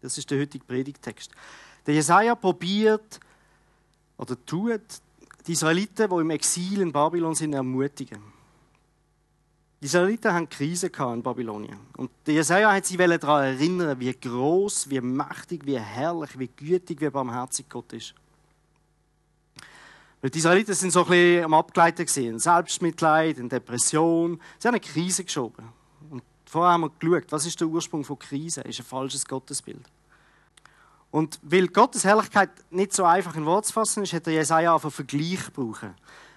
[0.01, 1.33] Das ist der heutige Predigtext.
[1.87, 3.19] Der Jesaja probiert
[4.17, 4.83] oder tut
[5.47, 8.23] die Israeliten, die im Exil in Babylon sind, ermutigen.
[9.81, 11.79] Die Israeliten haben Krise in Babylonien.
[11.97, 17.11] Und Jesaja hat sie daran erinnern, wie groß, wie mächtig, wie herrlich, wie gütig, wie
[17.11, 18.13] barmherzig Gott ist.
[20.21, 22.41] Weil die Israeliten sind so ein bisschen am Abgleiten gesehen.
[22.41, 24.41] Selbstmitleid, eine Depression.
[24.59, 25.69] Sie haben eine Krise geschoben.
[26.11, 28.63] Und vorher haben wir geschaut, was ist der Ursprung von Krise?
[28.63, 29.89] Ist ein falsches Gottesbild.
[31.13, 34.75] Und weil Gottes Herrlichkeit nicht so einfach in Wort zu fassen ist, hat der Jesaja
[34.75, 35.87] auf einen Vergleich gebraucht.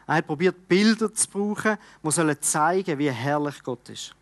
[0.07, 4.15] Er hat probiert, Bilder zu brauchen, die sollen zeigen, wie herrlich Gott ist.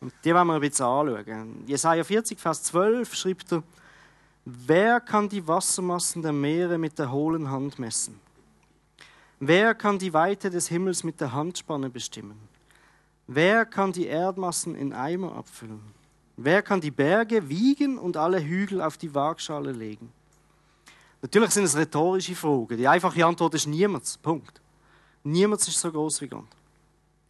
[0.00, 1.64] Und die wollen wir ein bisschen anschauen.
[1.66, 3.62] Jesaja 40, Vers 12 schreibt er,
[4.44, 8.20] Wer kann die Wassermassen der Meere mit der hohlen Hand messen?
[9.40, 12.38] Wer kann die Weite des Himmels mit der Handspanne bestimmen?
[13.26, 15.80] Wer kann die Erdmassen in Eimer abfüllen?
[16.36, 20.12] Wer kann die Berge wiegen und alle Hügel auf die Waagschale legen?
[21.22, 22.76] Natürlich sind es rhetorische Fragen.
[22.76, 24.18] Die einfache Antwort ist niemand.
[24.20, 24.60] Punkt.
[25.24, 26.44] Niemand ist so groß wie Gott.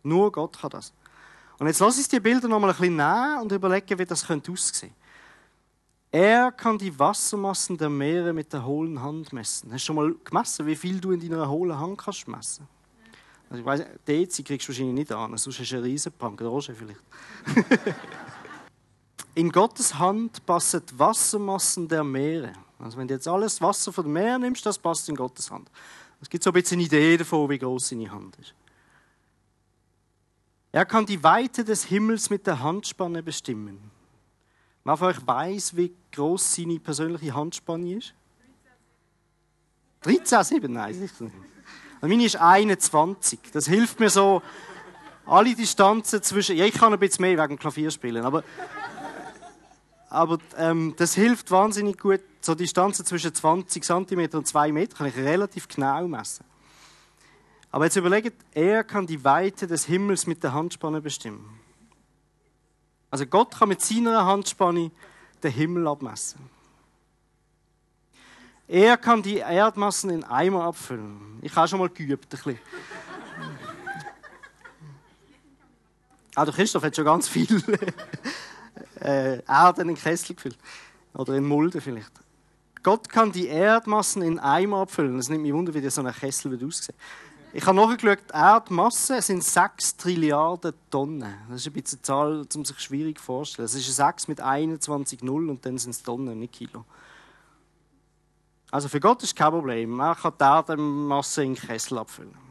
[0.03, 0.93] Nur Gott kann das.
[1.59, 4.27] Und jetzt lass uns die Bilder noch mal ein bisschen nehmen und überlegen, wie das
[4.27, 4.93] könnte aussehen.
[6.11, 9.73] Er kann die Wassermassen der Meere mit der hohlen Hand messen.
[9.73, 12.69] Hast du schon mal gemessen, wie viel du in deiner hohlen Hand kannst messen?
[13.49, 16.75] Also ich weiss, Dezi kriegst du wahrscheinlich nicht an, sonst hast du einen riesen Pangrage
[16.75, 17.01] vielleicht.
[19.37, 22.53] In Gottes Hand passen die Wassermassen der Meere.
[22.79, 25.69] Also wenn du jetzt alles Wasser von dem Meer nimmst, das passt in Gottes Hand.
[26.25, 28.55] Es gibt so ein bisschen eine Idee davon, wie groß seine Hand ist.
[30.73, 33.79] Er kann die Weite des Himmels mit der Handspanne bestimmen.
[34.85, 38.15] Wer von euch weiß, wie groß seine persönliche Handspanne ist?
[40.03, 40.67] 13,7?
[40.69, 41.15] Nein, nicht.
[41.21, 41.31] Also
[42.01, 43.41] meine ist 21.
[43.53, 44.41] Das hilft mir so,
[45.27, 46.57] alle Distanzen zwischen.
[46.57, 48.43] Ja, ich kann ein bisschen mehr wegen Klavier spielen, aber
[50.15, 52.21] aber ähm, das hilft wahnsinnig gut.
[52.41, 56.45] So Distanzen zwischen 20 cm und 2 Meter kann ich relativ genau messen.
[57.71, 61.59] Aber jetzt überlegt, er kann die Weite des Himmels mit der Handspanne bestimmen.
[63.11, 64.91] Also Gott kann mit seiner Handspanne
[65.43, 66.41] den Himmel abmessen.
[68.69, 71.39] Er kann die Erdmassen in Eimer abfüllen.
[71.43, 72.59] Ich habe schon mal geübt, ein bisschen.
[76.37, 77.63] Ah, der Christoph hat schon ganz viel
[79.01, 80.59] äh, Erde in den Kessel gefüllt.
[81.15, 82.13] Oder in Mulde vielleicht.
[82.83, 85.19] Gott kann die Erdmassen in Eimer abfüllen.
[85.19, 86.97] Es nimmt mich wunder, wie so ein Kessel wird aussehen.
[87.57, 91.35] Ich habe nachgeschaut, die Erdmasse sind 6 Trilliarden Tonnen.
[91.49, 93.67] Das ist ein bisschen eine Zahl, um sich schwierig vorzustellen.
[93.67, 96.85] Es ist eine 6 mit 21 Null und dann sind es Tonnen, nicht Kilo.
[98.73, 100.01] Also für Gott ist kein Problem.
[100.01, 102.44] Er kann die Erdmasse in den Kessel abfüllen.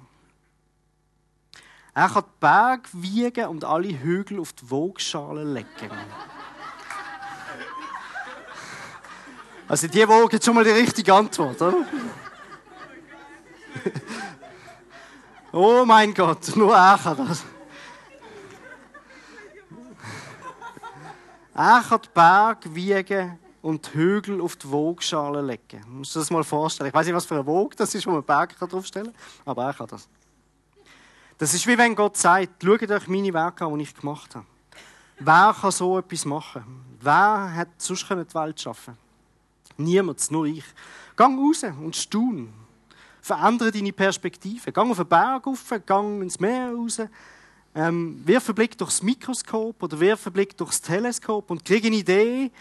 [1.95, 5.91] Er kann die Berge wiegen und alle Hügel auf die Waagschale legen.
[9.67, 11.85] Also die Waage schon mal die richtige Antwort, oder?
[15.51, 17.43] Oh mein Gott, nur er kann das.
[21.53, 25.81] Er kann die Berge wiegen und die Hügel auf die Waagschale legen.
[25.85, 26.87] Du musst dir das mal vorstellen.
[26.89, 29.65] Ich weiß nicht, was für eine Waage das ist, wo man Berge draufstellen kann, aber
[29.65, 30.09] er kann das.
[31.43, 34.45] Das ist wie wenn Gott sagt, schaut euch meine Werke an, die ich gemacht habe.
[35.19, 36.63] Wer kann so etwas machen?
[37.01, 38.97] Wer hat sonst die Welt schaffen
[39.75, 40.63] Niemand, nur ich.
[41.17, 42.53] Gang raus und staun.
[43.21, 44.71] Verändere deine Perspektive.
[44.71, 47.01] Gang auf den Berg rauf, gang ins Meer raus.
[47.75, 51.97] Ähm, wirf einen Blick durchs Mikroskop oder wirf einen Blick durchs Teleskop und krieg eine
[51.97, 52.51] Idee,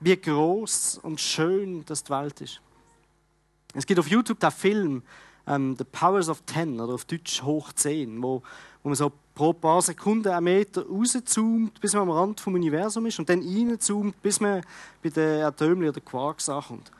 [0.00, 2.62] wie groß und schön das die Welt ist.
[3.74, 5.02] Es gibt auf YouTube den Film
[5.46, 8.42] ähm, The Powers of Ten oder auf Deutsch Hoch 10, wo,
[8.82, 13.06] wo man so pro paar Sekunden einen Meter rauszoomt, bis man am Rand vom Universum
[13.06, 14.62] ist und dann reinzoomt, bis man
[15.02, 16.90] bei den Atomen oder Quarks ankommt.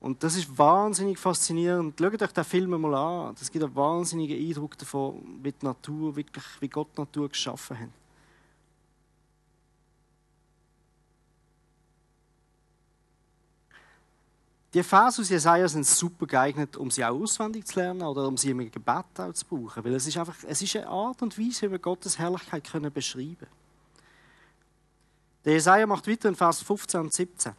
[0.00, 1.98] Und das ist wahnsinnig faszinierend.
[1.98, 3.34] Schaut euch den Film mal an.
[3.38, 7.78] Das gibt einen wahnsinnigen Eindruck davon, wie die Natur, wirklich, wie Gott die Natur geschaffen
[7.78, 7.88] hat.
[14.74, 18.36] Die Verse aus Jesaja sind super geeignet, um sie auch auswendig zu lernen oder um
[18.36, 19.84] sie im Gebet auch zu brauchen.
[19.84, 22.92] Weil es ist einfach, es ist eine Art und Weise, wie wir Gottes Herrlichkeit können
[22.92, 23.46] beschreiben
[25.44, 27.52] Der Jesaja macht weiter in Vers 15 und 17.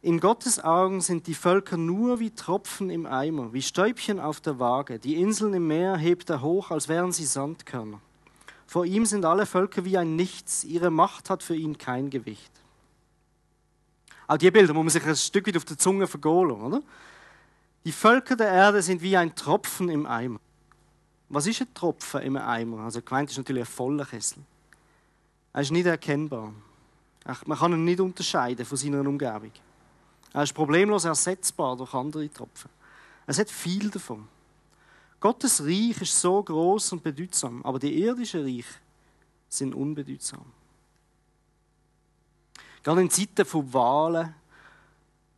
[0.00, 4.58] In Gottes Augen sind die Völker nur wie Tropfen im Eimer, wie Stäubchen auf der
[4.58, 4.98] Waage.
[4.98, 8.00] Die Inseln im Meer hebt er hoch, als wären sie Sandkörner.
[8.66, 12.52] Vor ihm sind alle Völker wie ein Nichts, ihre Macht hat für ihn kein Gewicht.
[14.28, 16.82] Auch die Bilder muss man sich ein Stück weit auf der Zunge vergehen oder?
[17.84, 20.38] Die Völker der Erde sind wie ein Tropfen im Eimer.
[21.30, 22.80] Was ist ein Tropfen im Eimer?
[22.80, 24.42] Also gemeint ist natürlich ein voller Kessel.
[25.54, 26.52] Er ist nicht erkennbar.
[27.46, 29.52] Man kann ihn nicht unterscheiden von seiner Umgebung.
[30.34, 32.70] Er ist problemlos ersetzbar durch andere Tropfen.
[33.26, 34.28] Es hat viel davon.
[35.20, 38.66] Gottes Reich ist so groß und bedeutsam, aber die irdischen Reich
[39.48, 40.44] sind unbedeutsam.
[42.82, 44.34] Gerade in Zeiten von Wahlen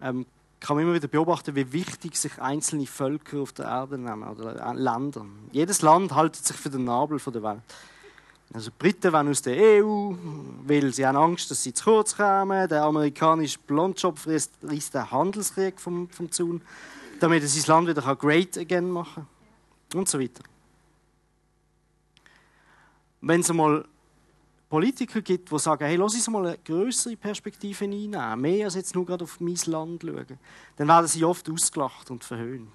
[0.01, 0.27] ähm,
[0.61, 4.75] kann man immer wieder beobachten, wie wichtig sich einzelne Völker auf der Erde nehmen oder
[4.75, 5.25] Länder.
[5.53, 7.63] Jedes Land hält sich für den Nabel der Welt.
[8.53, 10.13] Also die Briten wollen aus der EU,
[10.67, 12.69] weil sie haben Angst, dass sie zu kurz kommen.
[12.69, 16.61] Der amerikanische Blondjob frisst, den Handelskrieg vom, vom Zaun,
[17.21, 19.27] damit er sein Land wieder great again machen
[19.91, 20.01] kann.
[20.01, 20.43] Und so weiter.
[23.21, 23.85] Wenn es mal
[24.71, 28.95] Politiker gibt, die sagen, hey, lass uns mal eine größere Perspektive einnehmen, mehr als jetzt
[28.95, 30.39] nur gerade auf mein Land schauen,
[30.77, 32.71] dann werden sie oft ausgelacht und verhöhnt.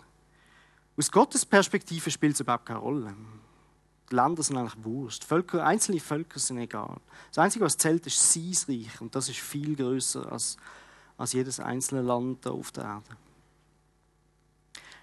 [0.98, 3.16] Aus Gottes Perspektive spielt es überhaupt keine Rolle.
[4.12, 5.24] Die Länder sind eigentlich Wurst.
[5.24, 6.98] Völker, einzelne Völker sind egal.
[7.30, 9.00] Das Einzige, was zählt, ist sein Reich.
[9.00, 10.58] Und das ist viel größer als,
[11.18, 13.18] als jedes einzelne Land auf der Erde.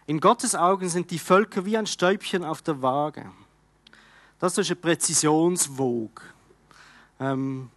[0.06, 3.30] In Gottes Augen sind die Völker wie ein Stäubchen auf der Waage.
[4.38, 6.22] Das ist eine Präzisionswoge.
[7.22, 7.70] Ähm,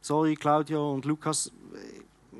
[0.00, 1.52] sorry, Claudio und Lukas,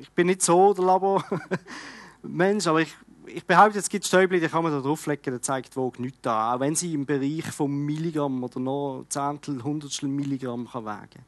[0.01, 2.95] ich bin nicht so der Labor-Mensch, aber ich
[3.29, 6.57] ich behaupte, es gibt Stäubchen, die kann man da drauflegen, der zeigt wo nichts an.
[6.57, 11.25] Auch wenn sie im Bereich von Milligramm oder noch Zehntel, Hundertstel Milligramm kann wägen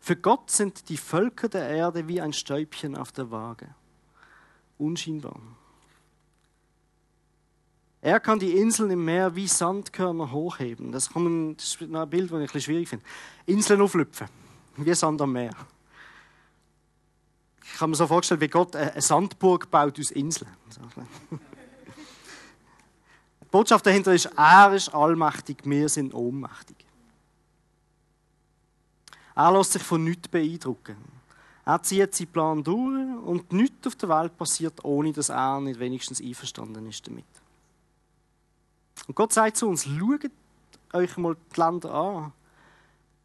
[0.00, 3.74] Für Gott sind die Völker der Erde wie ein Stäubchen auf der Waage.
[4.78, 5.38] Unscheinbar.
[8.02, 10.90] Er kann die Inseln im Meer wie Sandkörner hochheben.
[10.90, 13.04] Das, ist ein Bild, das ich ein bisschen schwierig finde.
[13.44, 14.26] Inseln auflüpfen,
[14.76, 15.54] wie Sand am Meer.
[17.62, 20.50] Ich kann mir so vorstellen, wie Gott eine Sandburg baut aus Inseln.
[23.42, 26.76] Die Botschaft dahinter ist, er ist allmächtig, wir sind ohnmächtig.
[29.34, 30.96] Er lässt sich von nichts beeindrucken.
[31.66, 35.78] Er zieht seinen Plan durch und nichts auf der Welt passiert, ohne dass er nicht
[35.78, 37.24] wenigstens einverstanden ist damit.
[39.10, 40.30] Und Gott sagt zu uns, schaut
[40.92, 42.32] euch mal die Länder an.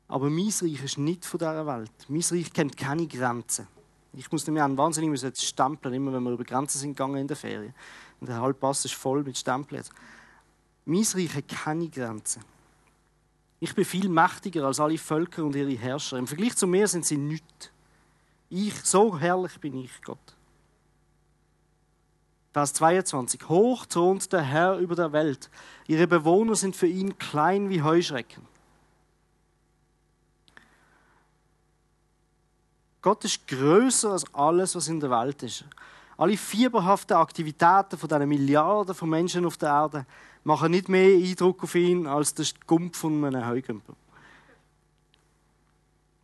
[0.08, 1.92] Aber mein Reich ist nicht von dieser Welt.
[2.08, 3.68] Mein Reich kennt keine Grenzen.
[4.14, 7.18] Ich muss nämlich an wahnsinnig müssen jetzt stempeln, immer wenn wir über Grenzen sind gegangen
[7.18, 7.76] in der Ferien.
[8.20, 9.84] Und der Halbpass ist voll mit Stempeln.
[10.86, 12.44] Mein Reich hat keine Grenzen.
[13.60, 16.18] Ich bin viel mächtiger als alle Völker und ihre Herrscher.
[16.18, 17.70] Im Vergleich zu mir sind sie nichts.
[18.50, 20.35] Ich, so herrlich bin ich, Gott.
[22.56, 23.50] Vers 22.
[23.50, 25.50] Hoch thront der Herr über der Welt.
[25.88, 28.48] Ihre Bewohner sind für ihn klein wie Heuschrecken.
[33.02, 35.66] Gott ist größer als alles, was in der Welt ist.
[36.16, 40.06] Alle fieberhaften Aktivitäten von diesen Milliarden von Menschen auf der Erde
[40.46, 43.96] machen nicht mehr Eindruck auf ihn als der Gumpf von einem Heugümper.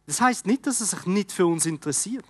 [0.06, 2.24] Das heißt nicht, dass er sich nicht für uns interessiert.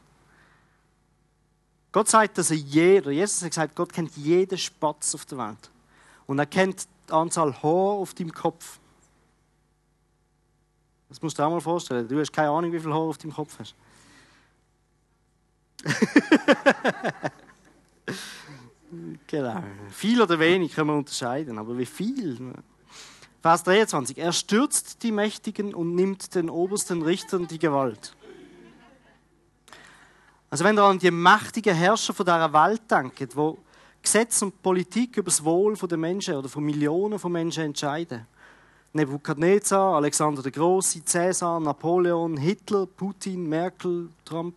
[1.91, 5.69] Gott sagt, dass er jeder, Jesus hat gesagt, Gott kennt jeden Spatz auf der Welt.
[6.25, 8.79] Und er kennt die Anzahl Haare auf deinem Kopf.
[11.09, 12.07] Das musst du dir auch mal vorstellen.
[12.07, 13.75] Du hast keine Ahnung, wie viele Haare auf deinem Kopf hast.
[19.27, 19.63] genau.
[19.89, 22.53] Viel oder wenig können wir unterscheiden, aber wie viel?
[23.41, 24.17] Vers 23.
[24.17, 28.15] Er stürzt die Mächtigen und nimmt den obersten Richtern die Gewalt.
[30.51, 33.57] Also wenn ihr an die mächtigen Herrscher von dieser Welt denkt, wo
[34.01, 38.27] Gesetz und Politik über das Wohl der Menschen oder von Millionen von Menschen entscheiden.
[38.91, 44.55] Nebukadnezar, Alexander der Große, Cäsar, Napoleon, Hitler, Putin, Merkel, Trump.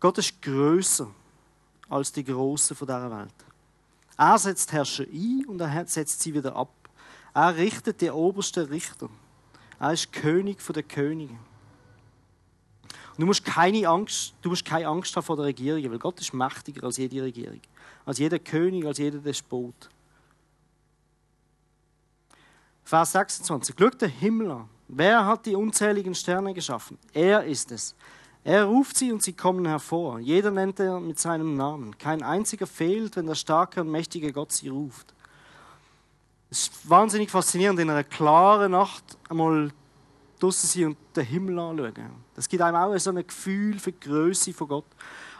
[0.00, 1.06] Gott ist größer
[1.88, 3.34] als die Großen von dieser Welt.
[4.18, 6.72] Er setzt Herrscher ein und er setzt sie wieder ab.
[7.34, 9.08] Er richtet die obersten Richter.
[9.78, 11.38] Er ist König der Könige.
[13.12, 16.20] Und du musst keine Angst, du musst keine Angst haben vor der Regierung, weil Gott
[16.20, 17.60] ist mächtiger als jede Regierung,
[18.06, 19.74] als jeder König, als jeder Despot.
[22.84, 23.74] Vers 26.
[23.78, 24.68] Schau den Himmel an.
[24.88, 26.98] Wer hat die unzähligen Sterne geschaffen?
[27.12, 27.94] Er ist es.
[28.44, 30.18] Er ruft sie und sie kommen hervor.
[30.18, 31.96] Jeder nennt er mit seinem Namen.
[31.96, 35.14] Kein einziger fehlt, wenn der starke und mächtige Gott sie ruft.
[36.50, 39.70] Es ist wahnsinnig faszinierend, in einer klaren Nacht einmal
[40.40, 42.21] draußen sein und den Himmel anschauen.
[42.34, 44.86] Das gibt einem auch so ein Gefühl für die Größe von Gott.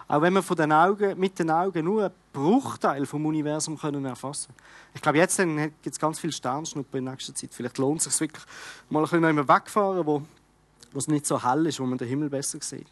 [0.09, 4.05] Auch wenn wir von den Augen, mit den Augen nur einen Bruchteil vom Universum können
[4.05, 4.53] erfassen
[4.93, 7.55] Ich glaube, jetzt gibt es ganz viele Sternschnuppen in nächster Zeit.
[7.55, 8.45] Vielleicht lohnt es sich wirklich,
[8.91, 10.23] mal ein bisschen wegfahren, wo
[10.93, 12.87] wo es nicht so hell ist, wo man den Himmel besser sieht.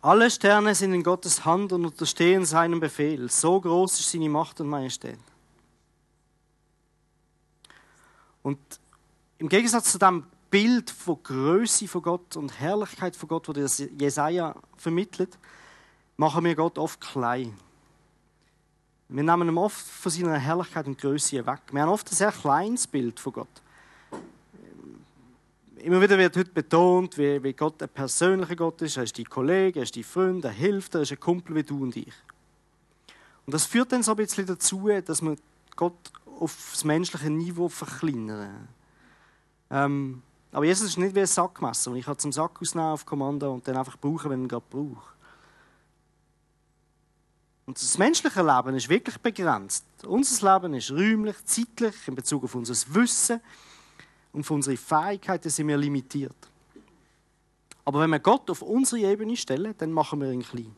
[0.00, 3.30] Alle Sterne sind in Gottes Hand und unterstehen seinem Befehl.
[3.30, 5.18] So groß ist seine Macht und Majestät.
[8.42, 8.58] Und
[9.38, 14.54] im Gegensatz zu dem Bild von Größe von Gott und Herrlichkeit von Gott, das Jesaja
[14.76, 15.38] vermittelt,
[16.18, 17.54] machen wir Gott oft klein.
[19.08, 21.60] Wir nehmen ihm oft von seiner Herrlichkeit und Größe weg.
[21.72, 23.62] Wir haben oft ein sehr kleines Bild von Gott.
[25.76, 28.98] Immer wieder wird heute betont, wie, Gott ein persönlicher Gott ist.
[28.98, 31.62] Er ist dein Kollege, er ist dein Freund, er hilft, er ist ein Kumpel wie
[31.62, 32.12] du und ich.
[33.46, 35.34] Und das führt dann so ein bisschen dazu, dass wir
[35.76, 38.68] Gott auf das menschliche Niveau verkleinern.
[39.70, 41.90] Ähm, aber Jesus ist nicht wie ein Sackmesser.
[41.90, 44.64] Und ich kann zum Sack ausnehmen auf Kommando und dann einfach brauchen, wenn ihn gerade
[44.68, 45.12] brauche.
[47.64, 49.86] Und das menschliche Leben ist wirklich begrenzt.
[50.04, 53.40] Unser Leben ist räumlich, zeitlich, in Bezug auf unser Wissen,
[54.32, 56.34] und von unseren Fähigkeiten sind wir limitiert.
[57.84, 60.74] Aber wenn wir Gott auf unsere Ebene stellen, dann machen wir ihn klein.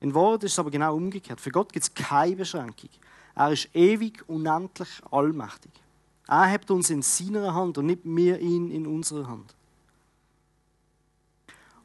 [0.00, 1.40] In Wort ist es aber genau umgekehrt.
[1.40, 2.90] Für Gott gibt es keine Beschränkung.
[3.34, 5.72] Er ist ewig, unendlich, allmächtig.
[6.28, 9.54] Er hat uns in seiner Hand und nicht wir ihn in unserer Hand.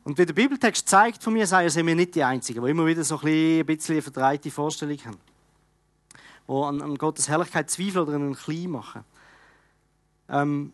[0.04, 3.04] Und wie der Bibeltext zeigt von mir, sind wir nicht die Einzigen, die immer wieder
[3.04, 5.20] so ein bisschen eine verdreite Vorstellung haben.
[6.48, 9.04] Die an, an Gottes Herrlichkeit zweifeln oder einen klein machen.
[10.28, 10.74] Ähm,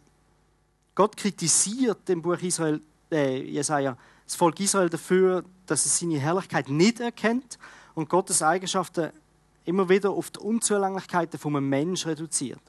[0.96, 6.70] Gott kritisiert im Buch Israel, äh, Jesaja das Volk Israel dafür, dass es seine Herrlichkeit
[6.70, 7.58] nicht erkennt
[7.96, 9.12] und Gottes Eigenschaften
[9.64, 12.60] immer wieder auf die Unzulänglichkeiten von einem Menschen reduziert.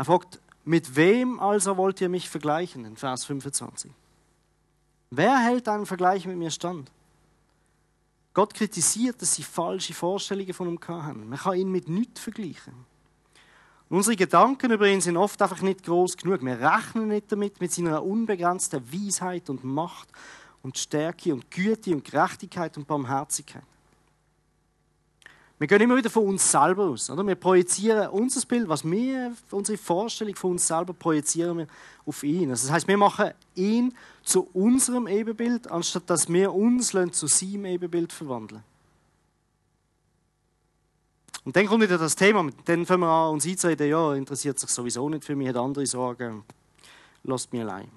[0.00, 2.86] Er fragt, mit wem also wollt ihr mich vergleichen?
[2.86, 3.92] In Vers 25.
[5.10, 6.90] Wer hält einen Vergleich mit mir stand?
[8.32, 11.28] Gott kritisiert, dass sie falsche Vorstellungen von ihm haben.
[11.28, 12.72] Man kann ihn mit nichts vergleichen.
[13.90, 16.42] Unsere Gedanken über ihn sind oft einfach nicht groß genug.
[16.42, 20.08] Wir rechnen nicht damit, mit seiner unbegrenzten Weisheit und Macht
[20.62, 23.64] und Stärke und Güte und Gerechtigkeit und Barmherzigkeit.
[25.60, 27.10] Wir gehen immer wieder von uns selber aus.
[27.10, 27.26] Oder?
[27.26, 31.66] Wir projizieren unser Bild, was wir, unsere Vorstellung von uns selber projizieren wir
[32.06, 32.48] auf ihn.
[32.48, 37.66] Also das heißt, wir machen ihn zu unserem Ebenbild, anstatt dass wir uns zu seinem
[37.66, 38.64] Ebenbild verwandeln.
[41.44, 44.70] Und dann kommt wieder das Thema, dann fangen wir an, uns einzureden, ja, interessiert sich
[44.70, 46.42] sowieso nicht für mich, hat andere Sorgen,
[47.22, 47.90] lasst mich allein.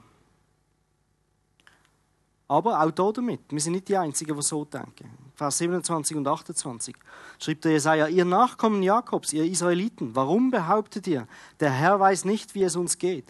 [2.49, 5.22] Aber auch hier damit, wir sind nicht die Einzigen, die so denken.
[5.35, 6.95] Vers 27 und 28
[7.39, 11.27] schreibt der Jesaja, ihr Nachkommen Jakobs, ihr Israeliten, warum behauptet ihr,
[11.59, 13.25] der Herr weiß nicht, wie es uns geht?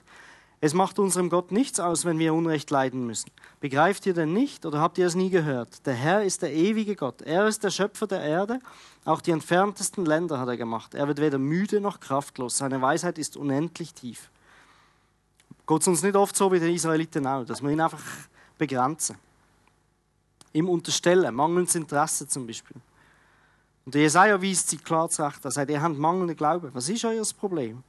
[0.60, 3.30] Es macht unserem Gott nichts aus, wenn wir Unrecht leiden müssen.
[3.60, 5.86] Begreift ihr denn nicht oder habt ihr es nie gehört?
[5.86, 7.22] Der Herr ist der ewige Gott.
[7.22, 8.62] Er ist der Schöpfer der Erde.
[9.04, 10.93] Auch die entferntesten Länder hat er gemacht.
[10.93, 12.60] Er wird weder müde noch kraftlos.
[12.60, 14.32] Seine Weisheit ist unendlich tief.
[15.68, 17.99] Geht es uns nicht oft so wie den Israeliten auch, dass wir ihn einfach
[18.58, 19.18] begrenzen.
[20.54, 22.78] Ihm unterstellen, mangelndes Interesse zum Beispiel.
[23.86, 25.43] Und Jesaja weist sie klar zurecht.
[25.43, 26.70] Er sagt, ihr habt mangelnden Glauben.
[26.74, 27.84] Was ist euer Problem?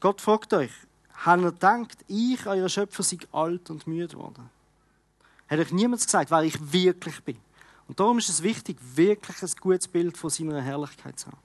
[0.00, 0.72] Gott fragt euch,
[1.24, 4.50] habt ihr gedacht, ich, euer Schöpfer, sei alt und müde geworden?
[5.48, 7.36] Hat euch niemand gesagt, wer ich wirklich bin?
[7.88, 11.38] Und darum ist es wichtig, wirklich ein gutes Bild von seiner Herrlichkeit zu haben.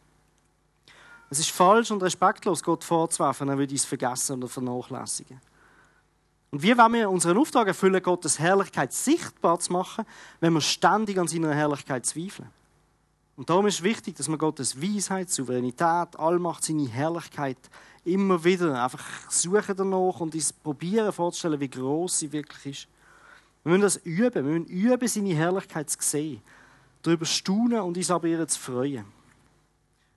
[1.30, 5.42] Es ist falsch und respektlos, Gott vorzuwerfen, er würde es vergessen oder vernachlässigen.
[6.50, 10.06] Und wie wollen wir unseren Auftrag erfüllen, Gottes Herrlichkeit sichtbar zu machen,
[10.40, 12.50] wenn wir ständig an seiner Herrlichkeit zweifeln?
[13.36, 17.58] Und darum ist es wichtig, dass wir Gottes Weisheit, Souveränität, Allmacht, seine Herrlichkeit
[18.04, 22.88] immer wieder einfach suchen danach und uns probieren vorzustellen, wie groß sie wirklich ist.
[23.64, 24.34] Wir müssen das üben.
[24.34, 26.42] Wir müssen üben, seine Herrlichkeit zu sehen,
[27.04, 29.06] darüber staunen und uns aber ihr zu freuen.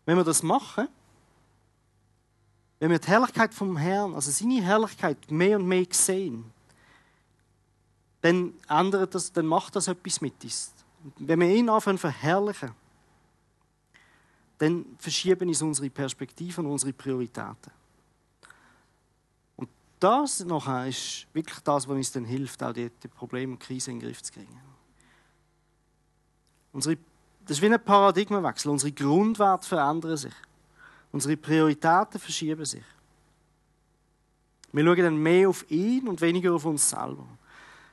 [0.07, 0.89] Wenn wir das machen,
[2.81, 6.45] wenn wir die Herrlichkeit vom Herrn, also seine Herrlichkeit mehr und mehr sehen,
[8.23, 10.73] dann ändert das, dann macht das etwas mit uns.
[11.19, 12.73] Wenn wir ihn anfangen zu verherrlichen,
[14.59, 17.71] dann verschieben uns unsere Perspektiven und unsere Prioritäten
[20.01, 23.93] das nachher ist wirklich das, was uns dann hilft, auch die, die Probleme und Krisen
[23.93, 24.61] in den Griff zu kriegen.
[26.73, 26.97] Unsere,
[27.45, 28.71] das ist wie ein Paradigmenwechsel.
[28.71, 30.33] Unsere Grundwerte verändern sich.
[31.13, 32.85] Unsere Prioritäten verschieben sich.
[34.73, 37.27] Wir schauen dann mehr auf ihn und weniger auf uns selber.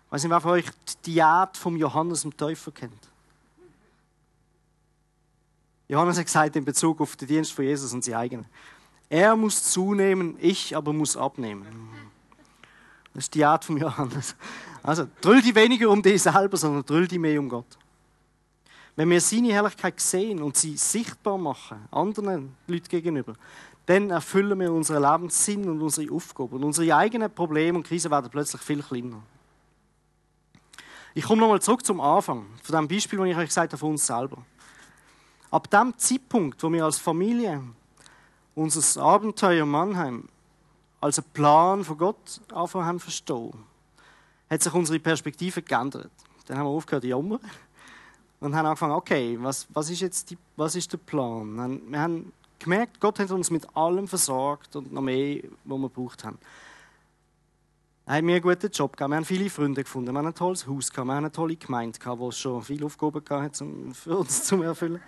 [0.05, 0.65] Ich weiß nicht, wer von euch
[1.05, 3.09] die Diät vom Johannes dem Täufer kennt.
[5.89, 8.45] Johannes hat gesagt in Bezug auf den Dienst von Jesus und sie eigenen.
[9.09, 11.65] Er muss zunehmen, ich aber muss abnehmen.
[13.13, 14.35] Das ist die Art von Johannes.
[14.83, 17.77] Also, drüll die weniger um dich selber, sondern drüll die mehr um Gott.
[18.97, 23.35] Wenn wir seine Herrlichkeit sehen und sie sichtbar machen, anderen Leuten gegenüber,
[23.85, 26.55] dann erfüllen wir unseren Lebenssinn und unsere Aufgabe.
[26.55, 29.21] Und unsere eigenen Probleme und Krisen werden plötzlich viel kleiner.
[31.13, 33.91] Ich komme nochmal zurück zum Anfang, von dem Beispiel, das ich euch gesagt habe, von
[33.91, 34.39] uns selber.
[35.51, 37.61] Ab dem Zeitpunkt, wo wir als Familie
[38.55, 40.27] unser Abenteuer Mannheim
[40.99, 43.53] als einen Plan von Gott anfangen haben verstehen,
[44.49, 46.09] hat sich unsere Perspektive geändert.
[46.47, 47.39] Dann haben wir aufgehört zu jammern
[48.39, 51.81] und haben angefangen, okay, was, was ist jetzt die, was ist der Plan?
[51.89, 56.23] Wir haben gemerkt, Gott hat uns mit allem versorgt und noch mehr, was wir gebraucht
[56.23, 56.37] haben.
[58.05, 60.35] Er hat mir einen guten Job gegeben, wir haben viele Freunde gefunden, wir haben ein
[60.35, 63.61] tolles Haus gehabt, wir haben eine tolle Gemeinde gehabt, wo es schon viele Aufgaben gab,
[63.61, 65.01] um für uns zu erfüllen.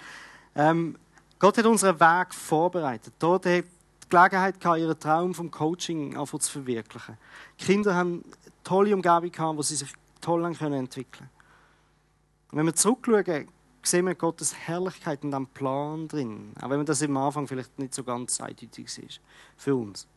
[0.55, 0.97] Ähm,
[1.38, 3.13] Gott hat unseren Weg vorbereitet.
[3.17, 7.17] Dort hat die Gelegenheit gehabt, ihren Traum vom Coaching zu verwirklichen.
[7.61, 11.30] Die Kinder haben eine tolle Umgebung gehabt, wo sie sich toll entwickeln können.
[12.52, 13.47] Wenn wir zurückschauen,
[13.84, 16.54] sehen wir Gottes Herrlichkeit in diesem Plan drin.
[16.62, 19.22] Auch wenn das am Anfang vielleicht nicht so ganz eindeutig ist.
[19.58, 20.08] Für uns.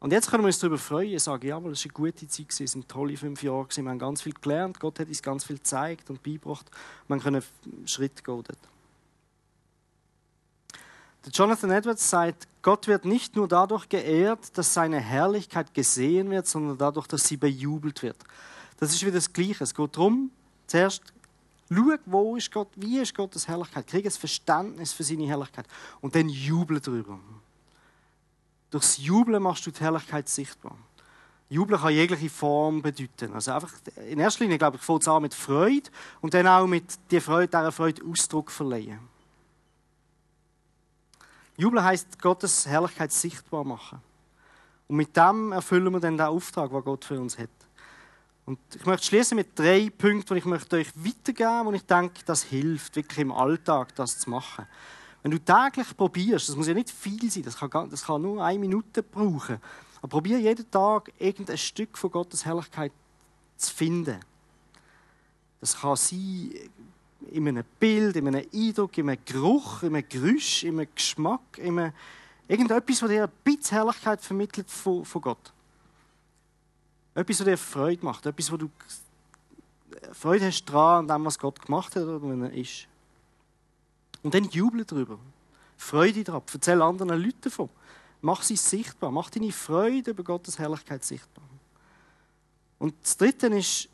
[0.00, 2.46] Und jetzt können wir uns darüber freuen und sagen, jawohl, es war eine gute Zeit,
[2.60, 5.56] es waren tolle fünf Jahre, wir haben ganz viel gelernt, Gott hat uns ganz viel
[5.56, 6.70] gezeigt und beigebracht.
[7.08, 7.42] Man können
[7.84, 8.58] Schritt gehen dort.
[11.32, 16.78] Jonathan Edwards sagt, Gott wird nicht nur dadurch geehrt, dass seine Herrlichkeit gesehen wird, sondern
[16.78, 18.16] dadurch, dass sie bejubelt wird.
[18.78, 19.64] Das ist wieder das Gleiche.
[19.64, 20.30] Es geht darum,
[20.66, 21.02] zuerst
[21.70, 25.66] schau, wo ist Gott, wie ist Gottes Herrlichkeit, krieg ein Verständnis für seine Herrlichkeit
[26.00, 27.18] und dann jubel darüber.
[28.70, 30.76] Durchs Jubeln machst du die Herrlichkeit sichtbar.
[31.48, 33.32] Jubeln kann jegliche Form bedeuten.
[33.32, 33.72] Also einfach,
[34.08, 37.22] in erster Linie, glaube ich, fängt es an mit Freude und dann auch mit der
[37.22, 39.00] Freude, dieser Freude Ausdruck verleihen.
[41.56, 44.00] Jubeln heißt Gottes Herrlichkeit sichtbar machen.
[44.86, 47.48] Und mit dem erfüllen wir dann den Auftrag, den Gott für uns hat.
[48.48, 52.24] Und ich möchte schließen mit drei Punkten, die ich möchte euch weitergeben, wo ich denke,
[52.24, 54.64] das hilft wirklich im Alltag, das zu machen.
[55.22, 58.42] Wenn du täglich probierst, das muss ja nicht viel sein, das kann, das kann nur
[58.42, 59.58] eine Minute brauchen,
[59.98, 62.90] aber probier jeden Tag irgendein Stück von Gottes Herrlichkeit
[63.58, 64.18] zu finden.
[65.60, 66.50] Das kann sein,
[67.30, 71.58] in einem Bild, in einem Eindruck, in einem Geruch, in einem Geräusch, in einem Geschmack,
[71.58, 71.92] in einem
[72.48, 75.52] irgendetwas, das dir ein bisschen Herrlichkeit vermittelt von, von Gott.
[77.18, 78.70] Etwas, was dir Freude macht, etwas, wo du
[80.12, 82.86] Freude hast daran, an dem, was Gott gemacht hat oder wenn er ist.
[84.22, 85.18] Und dann jubel darüber.
[85.76, 86.42] Freude daran.
[86.52, 87.70] Erzähl anderen Leuten davon.
[88.20, 89.10] Mach sie sichtbar.
[89.10, 91.42] Mach deine Freude über Gottes Herrlichkeit sichtbar.
[92.78, 93.88] Und das Dritte ist,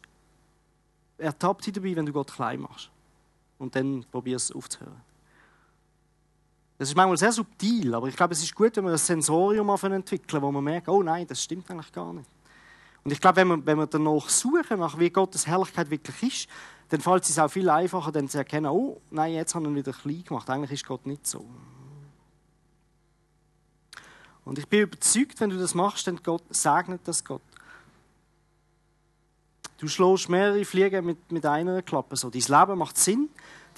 [1.16, 2.90] ertappt dich dabei, wenn du Gott klein machst
[3.58, 5.00] und dann probier es aufzuhören.
[6.76, 9.70] Das ist manchmal sehr subtil, aber ich glaube, es ist gut, wenn wir ein Sensorium
[9.70, 12.28] entwickeln, wo man merkt, oh nein, das stimmt eigentlich gar nicht.
[13.04, 16.48] Und ich glaube, wenn wir, wenn wir danach suchen, nach wie Gottes Herrlichkeit wirklich ist,
[16.88, 19.76] dann fällt es auch viel einfacher, dann zu erkennen, oh nein, jetzt haben wir ihn
[19.76, 20.48] wieder klein gemacht.
[20.48, 21.44] Eigentlich ist Gott nicht so.
[24.44, 27.42] Und ich bin überzeugt, wenn du das machst, dann Gott, segnet das Gott.
[29.78, 32.16] Du schlägst mehrere Fliegen mit, mit einer Klappe.
[32.16, 32.30] So.
[32.30, 33.28] Dein Leben macht Sinn,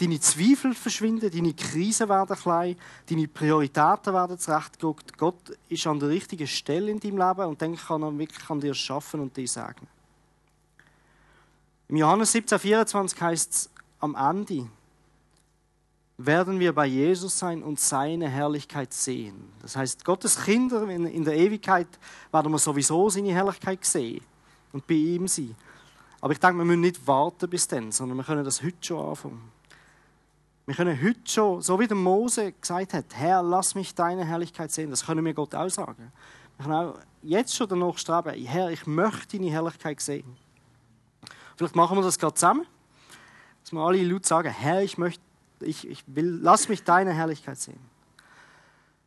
[0.01, 2.77] deine Zweifel verschwinden, deine Krisen werden klein,
[3.09, 5.17] deine Prioritäten werden zurechtgerückt.
[5.17, 8.61] Gott ist an der richtigen Stelle in deinem Leben und dann kann er wirklich an
[8.61, 9.89] dir schaffen und dich segnen.
[11.89, 13.71] Im Johannes 17, 24 heißt es
[14.01, 14.69] am Ende,
[16.19, 19.53] werden wir bei Jesus sein und seine Herrlichkeit sehen.
[19.61, 21.89] Das heißt, Gottes Kinder in der Ewigkeit
[22.33, 24.23] werden wir sowieso seine Herrlichkeit sehen
[24.73, 25.55] und bei ihm sein.
[26.21, 29.07] Aber ich denke, wir müssen nicht warten bis dann, sondern wir können das heute schon
[29.07, 29.56] anfangen.
[30.67, 34.73] Wir können heute schon, so wie der Mose gesagt hat, Herr, lass mich deine Herrlichkeit
[34.73, 36.11] sehen, das können wir Gott auch sagen.
[36.57, 40.37] Wir können auch jetzt schon danach streben, Herr, ich möchte deine Herrlichkeit sehen.
[41.57, 42.67] Vielleicht machen wir das gerade zusammen,
[43.63, 45.23] dass wir alle laut sagen, Herr, ich möchte
[45.61, 47.79] ich, ich will, lass mich deine Herrlichkeit sehen.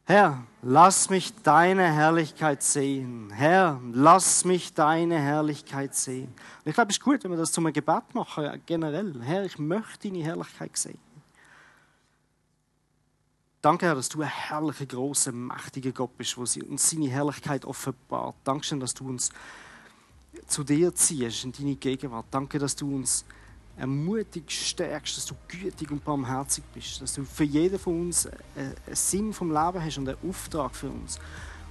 [0.05, 3.31] Herr, lass mich deine Herrlichkeit sehen.
[3.31, 6.33] Herr, lass mich deine Herrlichkeit sehen.
[6.63, 9.13] Und ich glaube, es ist gut, wenn wir das zum Gebet machen, generell.
[9.21, 10.97] Herr, ich möchte deine Herrlichkeit sehen.
[13.61, 18.35] Danke, Herr, dass du ein herrlicher, großer, mächtiger Gott bist, sie uns seine Herrlichkeit offenbart.
[18.45, 19.31] Dankeschön, dass du uns
[20.47, 22.27] zu dir ziehst, in deine Gegenwart.
[22.31, 23.25] Danke, dass du uns
[23.75, 28.75] ermutigst, stärkst, dass du gütig und barmherzig bist, dass du für jeden von uns einen
[28.93, 31.19] Sinn vom Leben hast und einen Auftrag für uns.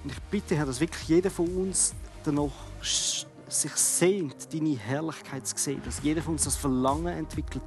[0.05, 2.51] Und ich bitte, Herr, dass wirklich jeder von uns danach
[2.82, 7.62] sich sehnt, deine Herrlichkeit zu sehen, dass jeder von uns das Verlangen entwickelt,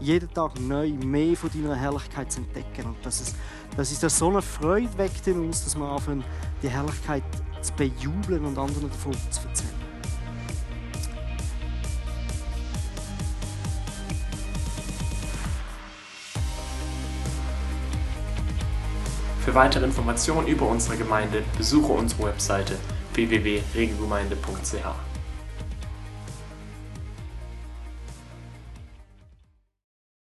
[0.00, 2.86] jeden Tag neu mehr von deiner Herrlichkeit zu entdecken.
[2.86, 3.34] Und dass es,
[3.76, 6.24] dass es da so eine Freude weckt in uns, dass wir anfangen,
[6.62, 7.22] die Herrlichkeit
[7.60, 9.86] zu bejubeln und anderen davon zu erzählen.
[19.46, 22.76] Für weitere Informationen über unsere Gemeinde besuche unsere Webseite
[23.14, 25.05] www.regelgemeinde.ch.